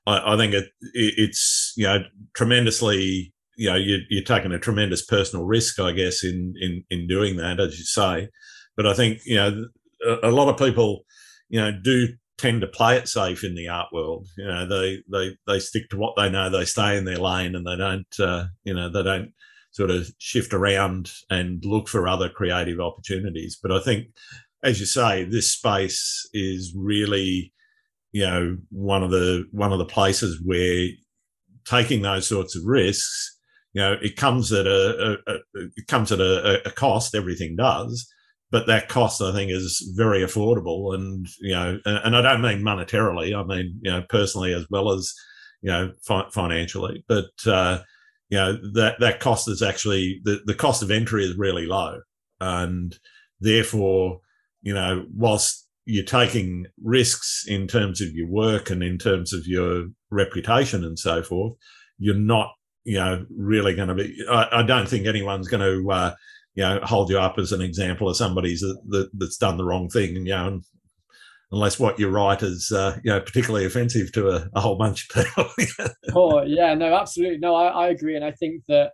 [0.07, 0.65] I, I, think it,
[0.95, 2.01] it, it's you know
[2.35, 7.07] tremendously you know you, you're taking a tremendous personal risk, I guess, in in in
[7.07, 8.29] doing that, as you say.
[8.77, 9.67] But I think you know
[10.05, 11.05] a, a lot of people
[11.49, 12.09] you know do
[12.39, 14.27] tend to play it safe in the art world.
[14.39, 16.49] You know, they they they stick to what they know.
[16.49, 19.33] They stay in their lane, and they don't uh, you know they don't
[19.73, 23.59] sort of shift around and look for other creative opportunities.
[23.61, 24.09] But I think,
[24.63, 27.53] as you say, this space is really,
[28.13, 30.89] you know, one of the one of the places where
[31.65, 33.39] taking those sorts of risks,
[33.73, 35.39] you know, it comes at a, a, a
[35.77, 37.15] it comes at a, a cost.
[37.15, 38.13] Everything does,
[38.51, 42.63] but that cost I think is very affordable, and you know, and I don't mean
[42.63, 45.15] monetarily, I mean you know personally as well as
[45.63, 47.79] you know fi- financially, but uh,
[48.31, 52.01] you know that that cost is actually the the cost of entry is really low,
[52.41, 52.97] and
[53.41, 54.21] therefore
[54.63, 59.47] you know whilst you're taking risks in terms of your work and in terms of
[59.47, 61.55] your reputation and so forth,
[61.99, 62.53] you're not
[62.85, 64.17] you know really going to be.
[64.31, 65.91] I, I, don't think anyone's going to.
[65.91, 66.15] Uh,
[66.57, 69.65] you know, hold you up as an example of somebody that, that, that's done the
[69.65, 70.65] wrong thing, you know, and
[71.53, 75.09] unless what you write is uh, you know particularly offensive to a, a whole bunch
[75.09, 75.89] of people.
[76.15, 78.93] oh yeah, no, absolutely, no, I, I agree, and I think that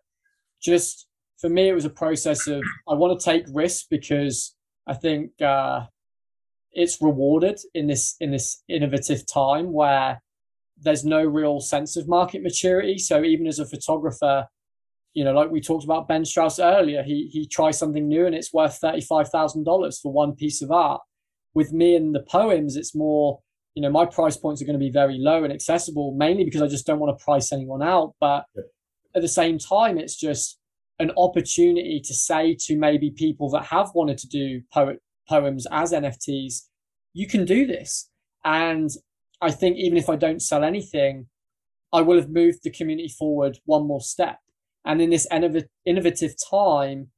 [0.62, 1.06] just
[1.38, 4.54] for me, it was a process of I want to take risks because
[4.86, 5.86] I think uh,
[6.72, 10.22] it's rewarded in this in this innovative time where
[10.78, 12.98] there's no real sense of market maturity.
[12.98, 14.46] So even as a photographer,
[15.14, 18.34] you know, like we talked about Ben Strauss earlier, he he tries something new and
[18.34, 21.02] it's worth thirty five thousand dollars for one piece of art
[21.56, 23.40] with me and the poems, it's more,
[23.74, 26.60] you know, my price points are going to be very low and accessible, mainly because
[26.60, 28.14] I just don't want to price anyone out.
[28.20, 28.44] But
[29.14, 30.58] at the same time, it's just
[30.98, 35.92] an opportunity to say to maybe people that have wanted to do poet poems as
[35.92, 36.68] NFTs,
[37.14, 38.10] you can do this.
[38.44, 38.90] And
[39.40, 41.26] I think even if I don't sell anything,
[41.90, 44.38] I will have moved the community forward one more step.
[44.84, 45.26] And in this
[45.86, 47.08] innovative time,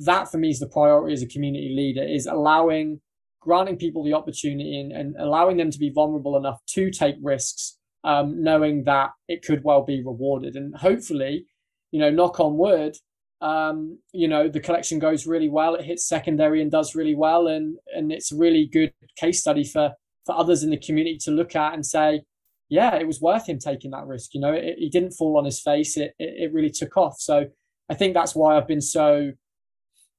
[0.00, 3.00] that for me is the priority as a community leader is allowing
[3.40, 7.78] granting people the opportunity and, and allowing them to be vulnerable enough to take risks,
[8.04, 10.56] um, knowing that it could well be rewarded.
[10.56, 11.46] And hopefully,
[11.90, 12.96] you know, knock on wood,
[13.40, 15.74] um, you know, the collection goes really well.
[15.74, 19.64] It hits secondary and does really well, and and it's a really good case study
[19.64, 19.92] for
[20.26, 22.22] for others in the community to look at and say,
[22.68, 24.34] yeah, it was worth him taking that risk.
[24.34, 25.96] You know, it, he didn't fall on his face.
[25.96, 27.20] It, it it really took off.
[27.20, 27.46] So
[27.88, 29.32] I think that's why I've been so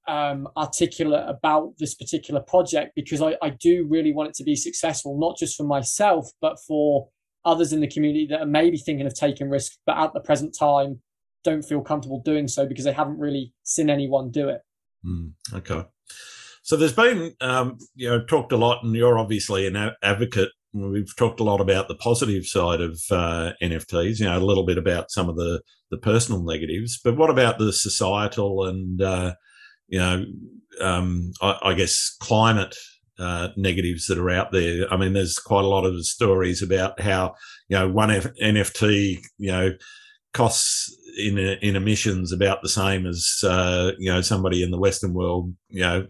[0.09, 4.55] um, articulate about this particular project because I, I do really want it to be
[4.55, 7.09] successful, not just for myself, but for
[7.45, 10.55] others in the community that are maybe thinking of taking risks, but at the present
[10.57, 11.01] time
[11.43, 14.61] don't feel comfortable doing so because they haven't really seen anyone do it.
[15.05, 15.85] Mm, okay.
[16.63, 20.49] So there's been, um, you know, talked a lot, and you're obviously an advocate.
[20.73, 24.65] We've talked a lot about the positive side of uh, NFTs, you know, a little
[24.65, 29.33] bit about some of the the personal negatives, but what about the societal and uh,
[29.89, 30.25] you know,
[30.81, 32.75] um, I, I, guess climate
[33.17, 34.91] uh, negatives that are out there.
[34.91, 37.35] I mean, there's quite a lot of stories about how
[37.67, 39.71] you know one F- NFT, you know,
[40.33, 45.13] costs in in emissions about the same as uh, you know somebody in the Western
[45.13, 46.07] world, you know,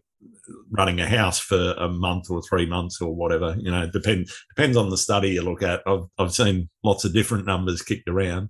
[0.72, 3.56] running a house for a month or three months or whatever.
[3.58, 5.82] You know, depend depends on the study you look at.
[5.88, 8.50] I've I've seen lots of different numbers kicked around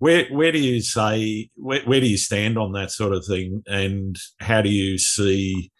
[0.00, 3.62] where where do you say where, where do you stand on that sort of thing,
[3.66, 5.70] and how do you see?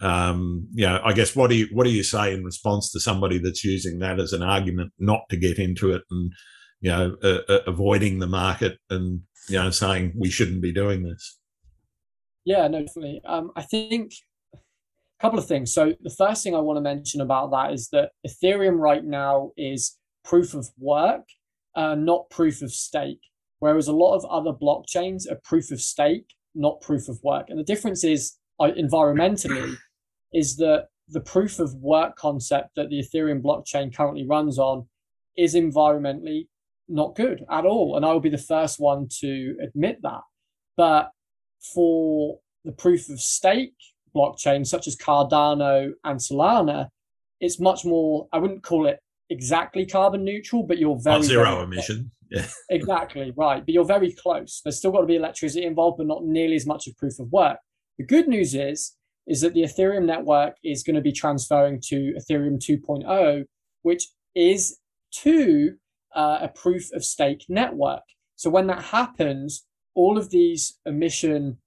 [0.00, 3.00] Um, you know, I guess what do you what do you say in response to
[3.00, 6.32] somebody that's using that as an argument not to get into it and
[6.80, 11.04] you know uh, uh, avoiding the market and you know saying we shouldn't be doing
[11.04, 11.38] this?
[12.44, 13.20] Yeah, no, definitely.
[13.24, 14.12] Um, I think
[14.54, 14.58] a
[15.20, 15.72] couple of things.
[15.72, 19.52] So the first thing I want to mention about that is that Ethereum right now
[19.56, 21.22] is proof of work,
[21.76, 23.20] uh, not proof of stake
[23.60, 27.46] whereas a lot of other blockchains are proof of stake, not proof of work.
[27.48, 29.76] And the difference is uh, environmentally
[30.32, 34.86] is that the proof of work concept that the Ethereum blockchain currently runs on
[35.36, 36.48] is environmentally
[36.88, 37.96] not good at all.
[37.96, 40.20] And I will be the first one to admit that.
[40.76, 41.10] But
[41.74, 43.74] for the proof of stake
[44.14, 46.88] blockchain, such as Cardano and Solana,
[47.40, 48.98] it's much more, I wouldn't call it
[49.30, 52.10] exactly carbon neutral, but you're very zero very, emission.
[52.70, 53.64] Exactly right.
[53.64, 54.60] But you're very close.
[54.62, 57.32] There's still got to be electricity involved, but not nearly as much of proof of
[57.32, 57.58] work.
[57.98, 62.14] The good news is, is that the Ethereum network is going to be transferring to
[62.18, 63.44] Ethereum 2.0,
[63.82, 64.78] which is
[65.10, 65.76] to
[66.14, 68.02] uh, a proof of stake network.
[68.36, 71.58] So when that happens, all of these emission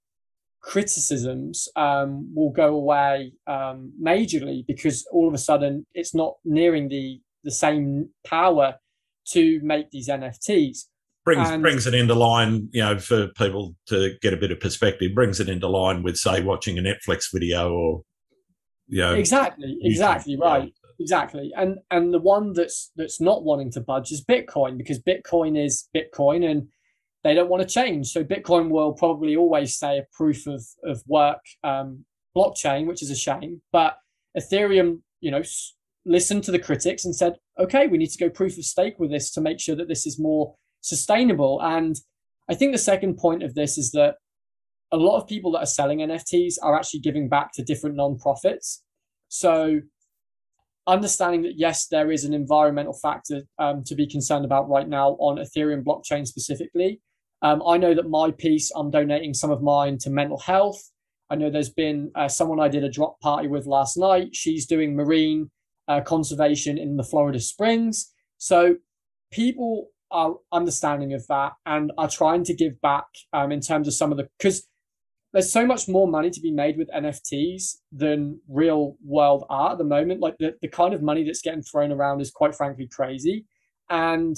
[0.62, 6.88] criticisms um, will go away um, majorly because all of a sudden it's not nearing
[6.88, 8.76] the the same power
[9.30, 10.86] to make these NFTs.
[11.24, 14.60] Brings and, brings it into line, you know, for people to get a bit of
[14.60, 15.14] perspective.
[15.14, 18.02] Brings it into line with, say, watching a Netflix video or,
[18.88, 21.52] you know, exactly, exactly right, exactly.
[21.56, 25.88] And and the one that's that's not wanting to budge is Bitcoin because Bitcoin is
[25.96, 26.70] Bitcoin and
[27.24, 28.08] they don't want to change.
[28.08, 32.04] So Bitcoin will probably always say a proof of of work um,
[32.36, 33.62] blockchain, which is a shame.
[33.72, 33.98] But
[34.38, 35.44] Ethereum, you know,
[36.06, 39.12] listened to the critics and said, okay, we need to go proof of stake with
[39.12, 41.62] this to make sure that this is more sustainable.
[41.62, 41.96] And
[42.50, 44.16] I think the second point of this is that
[44.92, 48.80] a lot of people that are selling NFTs are actually giving back to different nonprofits.
[49.30, 49.80] So
[50.88, 55.12] understanding that yes, there is an environmental factor um, to be concerned about right now
[55.20, 57.00] on Ethereum blockchain specifically.
[57.42, 60.82] Um, I know that my piece, I'm donating some of mine to mental health.
[61.30, 64.36] I know there's been uh, someone I did a drop party with last night.
[64.36, 65.50] She's doing marine
[65.88, 68.12] uh, conservation in the Florida Springs.
[68.38, 68.76] So
[69.32, 73.94] people are understanding of that and are trying to give back um, in terms of
[73.94, 74.68] some of the because
[75.34, 79.78] there's so much more money to be made with NFTs than real world art at
[79.78, 80.20] the moment.
[80.20, 83.46] Like the, the kind of money that's getting thrown around is quite frankly crazy.
[83.90, 84.36] And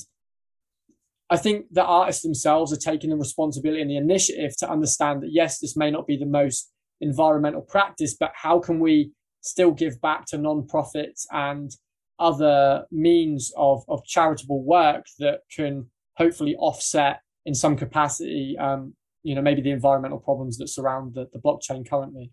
[1.32, 5.32] I think the artists themselves are taking the responsibility and the initiative to understand that
[5.32, 6.72] yes, this may not be the most
[7.02, 9.12] environmental practice, but how can we
[9.44, 11.72] still give back to non-profits and
[12.20, 15.86] other means of, of charitable work that can
[16.18, 21.28] hopefully offset in some capacity um, you know maybe the environmental problems that surround the,
[21.34, 22.32] the blockchain currently.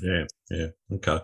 [0.00, 1.20] Yeah yeah okay.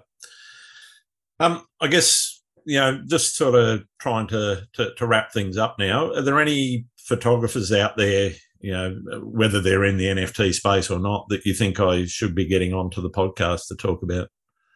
[1.38, 5.76] Um i guess you know just sort of trying to, to to wrap things up
[5.78, 10.90] now are there any photographers out there you know whether they're in the nft space
[10.90, 14.28] or not that you think i should be getting onto the podcast to talk about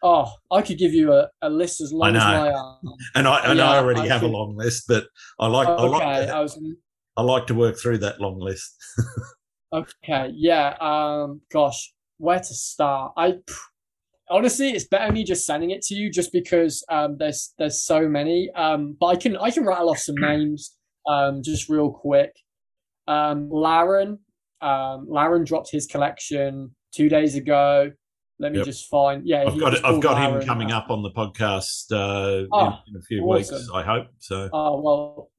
[0.07, 2.79] Oh, I could give you a, a list as long as my arm.
[3.15, 4.31] and I and yeah, I already I have could...
[4.31, 5.07] a long list, but
[5.41, 6.61] I like oh, I like to, I, was...
[7.17, 8.77] I like to work through that long list.
[9.75, 10.77] Okay, yeah.
[10.81, 13.13] Um, gosh, where to start?
[13.17, 13.39] I
[14.31, 18.09] honestly, it's better me just sending it to you, just because um, there's there's so
[18.09, 18.51] many.
[18.55, 20.77] Um, but I can I can rattle off some names,
[21.09, 22.31] um, just real quick.
[23.09, 24.21] Um, Laren,
[24.61, 27.91] um, Laren dropped his collection two days ago.
[28.39, 28.67] Let me yep.
[28.67, 29.23] just find.
[29.25, 32.97] Yeah, I've got I've got him coming up on the podcast uh, oh, in, in,
[32.97, 33.57] a few awesome.
[33.57, 33.69] weeks.
[33.73, 34.51] I hope so.
[34.53, 35.31] Oh well,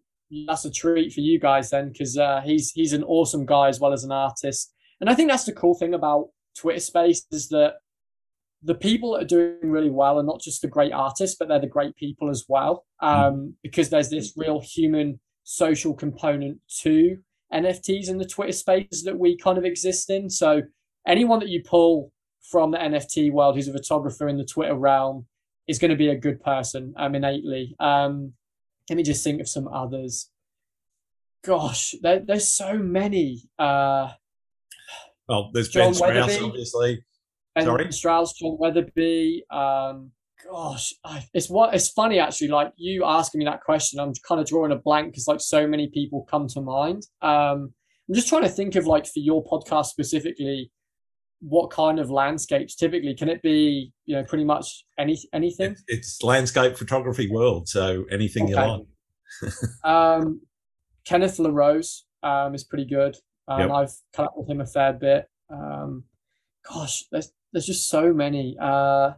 [0.47, 3.79] that's a treat for you guys then, because uh, he's he's an awesome guy as
[3.79, 4.73] well as an artist.
[5.01, 7.75] And I think that's the cool thing about Twitter Space is that
[8.63, 11.59] the people that are doing really well are not just the great artists, but they're
[11.59, 12.85] the great people as well.
[13.01, 13.07] Hmm.
[13.07, 17.17] Um, because there's this real human social component to
[17.53, 20.29] NFTs in the Twitter spaces that we kind of exist in.
[20.29, 20.63] So
[21.07, 22.11] anyone that you pull
[22.49, 25.25] from the NFT world who's a photographer in the Twitter realm
[25.67, 27.75] is going to be a good person um, innately.
[27.79, 28.33] Um,
[28.89, 30.29] let me just think of some others.
[31.43, 33.41] Gosh, there, there's so many.
[33.57, 34.11] Uh,
[35.27, 37.03] well, there's John Ben Strauss, obviously.
[37.55, 39.43] Ben Sorry, Strauss, John Weatherby.
[39.49, 40.11] Um,
[40.51, 42.49] gosh, I, it's what it's funny actually.
[42.49, 45.67] Like you asking me that question, I'm kind of drawing a blank because like so
[45.67, 47.03] many people come to mind.
[47.21, 47.73] Um,
[48.07, 50.71] I'm just trying to think of like for your podcast specifically,
[51.47, 55.71] what kind of landscapes typically can it be you know pretty much any anything?
[55.71, 58.53] It's, it's landscape photography world so anything okay.
[58.53, 59.53] you like.
[59.83, 60.41] Um
[61.05, 63.15] kenneth larose um is pretty good.
[63.47, 63.71] Um yep.
[63.71, 65.27] i've cut up with him a fair bit.
[65.49, 66.05] Um
[66.67, 68.57] gosh there's there's just so many.
[68.59, 69.11] Uh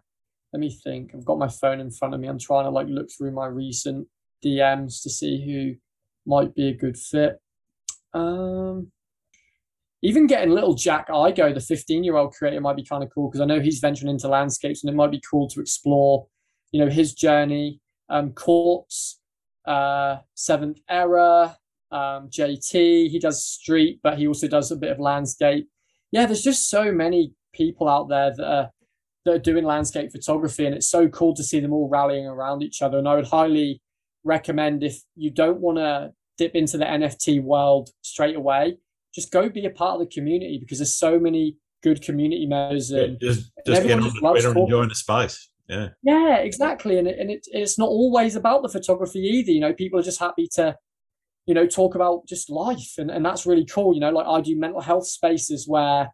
[0.52, 1.12] let me think.
[1.14, 2.28] I've got my phone in front of me.
[2.28, 4.08] I'm trying to like look through my recent
[4.46, 5.76] dms to see who
[6.30, 7.40] might be a good fit.
[8.14, 8.92] Um
[10.02, 13.30] even getting little Jack Igo, the 15 year old creator, might be kind of cool
[13.30, 16.28] because I know he's venturing into landscapes and it might be cool to explore,
[16.72, 17.82] you know, his journey.
[18.10, 19.20] Um, Courts,
[19.66, 21.58] uh, Seventh Era,
[21.92, 25.68] um, JT, he does street, but he also does a bit of landscape.
[26.12, 28.72] Yeah, there's just so many people out there that are,
[29.26, 32.64] that are doing landscape photography, and it's so cool to see them all rallying around
[32.64, 32.98] each other.
[32.98, 33.82] And I would highly
[34.24, 38.78] recommend if you don't want to dip into the NFT world straight away,
[39.18, 42.92] just go be a part of the community because there's so many good community members
[42.92, 45.50] and, yeah, just, just and get on Twitter and enjoying the space.
[45.68, 45.88] Yeah.
[46.04, 47.00] Yeah, exactly.
[47.00, 49.52] And, it, and it, it's not always about the photography either.
[49.52, 50.76] You know, people are just happy to,
[51.48, 52.94] you know, talk about just life.
[53.00, 53.96] And, and that's really cool.
[53.96, 56.14] You know, like I do mental health spaces where,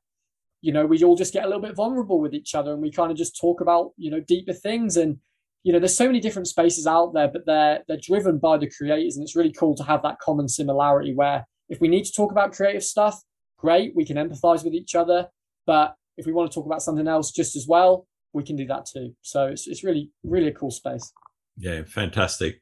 [0.62, 2.90] you know, we all just get a little bit vulnerable with each other and we
[2.90, 4.96] kind of just talk about, you know, deeper things.
[4.96, 5.18] And,
[5.64, 8.72] you know, there's so many different spaces out there, but they're they're driven by the
[8.72, 9.18] creators.
[9.18, 12.32] And it's really cool to have that common similarity where if we need to talk
[12.32, 13.20] about creative stuff,
[13.58, 15.28] great, we can empathize with each other.
[15.66, 18.68] But if we want to talk about something else just as well, we can do
[18.68, 19.16] that too.
[19.24, 21.12] So it's, it's really, really a cool space.
[21.58, 22.62] Yeah, fantastic.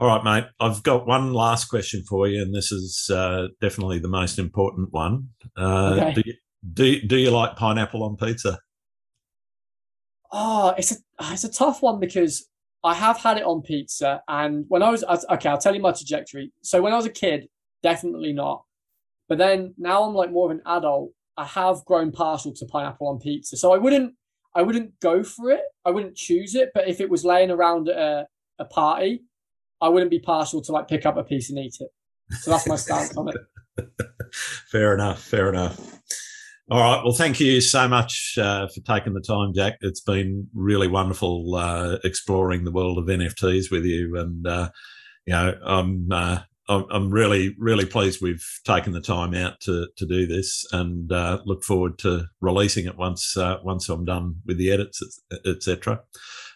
[0.00, 0.44] All right, mate.
[0.58, 4.88] I've got one last question for you, and this is uh, definitely the most important
[4.90, 5.28] one.
[5.56, 6.12] Uh, okay.
[6.14, 6.34] do, you,
[6.74, 8.58] do, do you like pineapple on pizza?
[10.32, 10.96] Oh, it's a
[11.32, 12.48] it's a tough one because
[12.82, 15.92] I have had it on pizza, and when I was okay, I'll tell you my
[15.92, 16.52] trajectory.
[16.62, 17.48] So when I was a kid,
[17.82, 18.64] definitely not.
[19.28, 21.12] But then now I'm like more of an adult.
[21.36, 24.14] I have grown partial to pineapple on pizza, so I wouldn't
[24.54, 25.62] I wouldn't go for it.
[25.84, 26.70] I wouldn't choose it.
[26.74, 28.26] But if it was laying around at a,
[28.58, 29.22] a party,
[29.80, 31.88] I wouldn't be partial to like pick up a piece and eat it.
[32.40, 33.86] So that's my stance on it.
[34.70, 35.22] fair enough.
[35.22, 35.78] Fair enough.
[36.70, 37.02] All right.
[37.02, 39.78] Well, thank you so much uh, for taking the time, Jack.
[39.80, 44.70] It's been really wonderful uh, exploring the world of NFTs with you, and uh,
[45.26, 46.38] you know, I'm uh,
[46.70, 51.40] I'm really really pleased we've taken the time out to to do this, and uh,
[51.44, 55.02] look forward to releasing it once uh, once I'm done with the edits,
[55.46, 56.02] etc.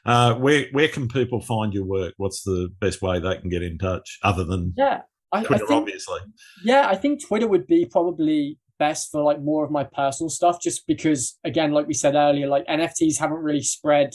[0.05, 2.15] where where can people find your work?
[2.17, 5.03] What's the best way they can get in touch, other than yeah,
[5.33, 6.21] I, Twitter, I think, obviously?
[6.65, 10.61] Yeah, I think Twitter would be probably best for like more of my personal stuff
[10.61, 14.11] just because again like we said earlier like nfts haven't really spread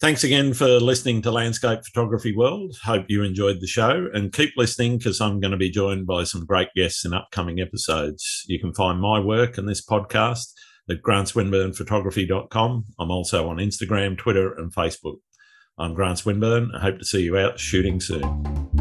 [0.00, 2.76] Thanks again for listening to Landscape Photography World.
[2.84, 6.22] Hope you enjoyed the show and keep listening because I'm going to be joined by
[6.22, 8.44] some great guests in upcoming episodes.
[8.46, 10.52] You can find my work and this podcast
[10.88, 12.84] at grantswinburnphotography.com.
[13.00, 15.18] I'm also on Instagram, Twitter, and Facebook.
[15.78, 16.70] I'm Grant Swinburne.
[16.76, 18.77] I hope to see you out shooting soon.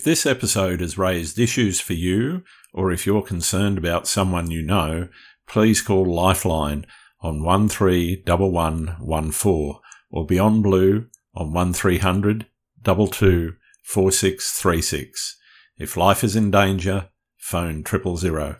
[0.00, 2.42] If this episode has raised issues for you,
[2.72, 5.08] or if you're concerned about someone you know,
[5.46, 6.86] please call Lifeline
[7.20, 9.74] on 131114
[10.10, 12.46] or Beyond Blue on 1300
[12.82, 15.36] 22 4636.
[15.76, 18.56] If life is in danger, phone triple zero.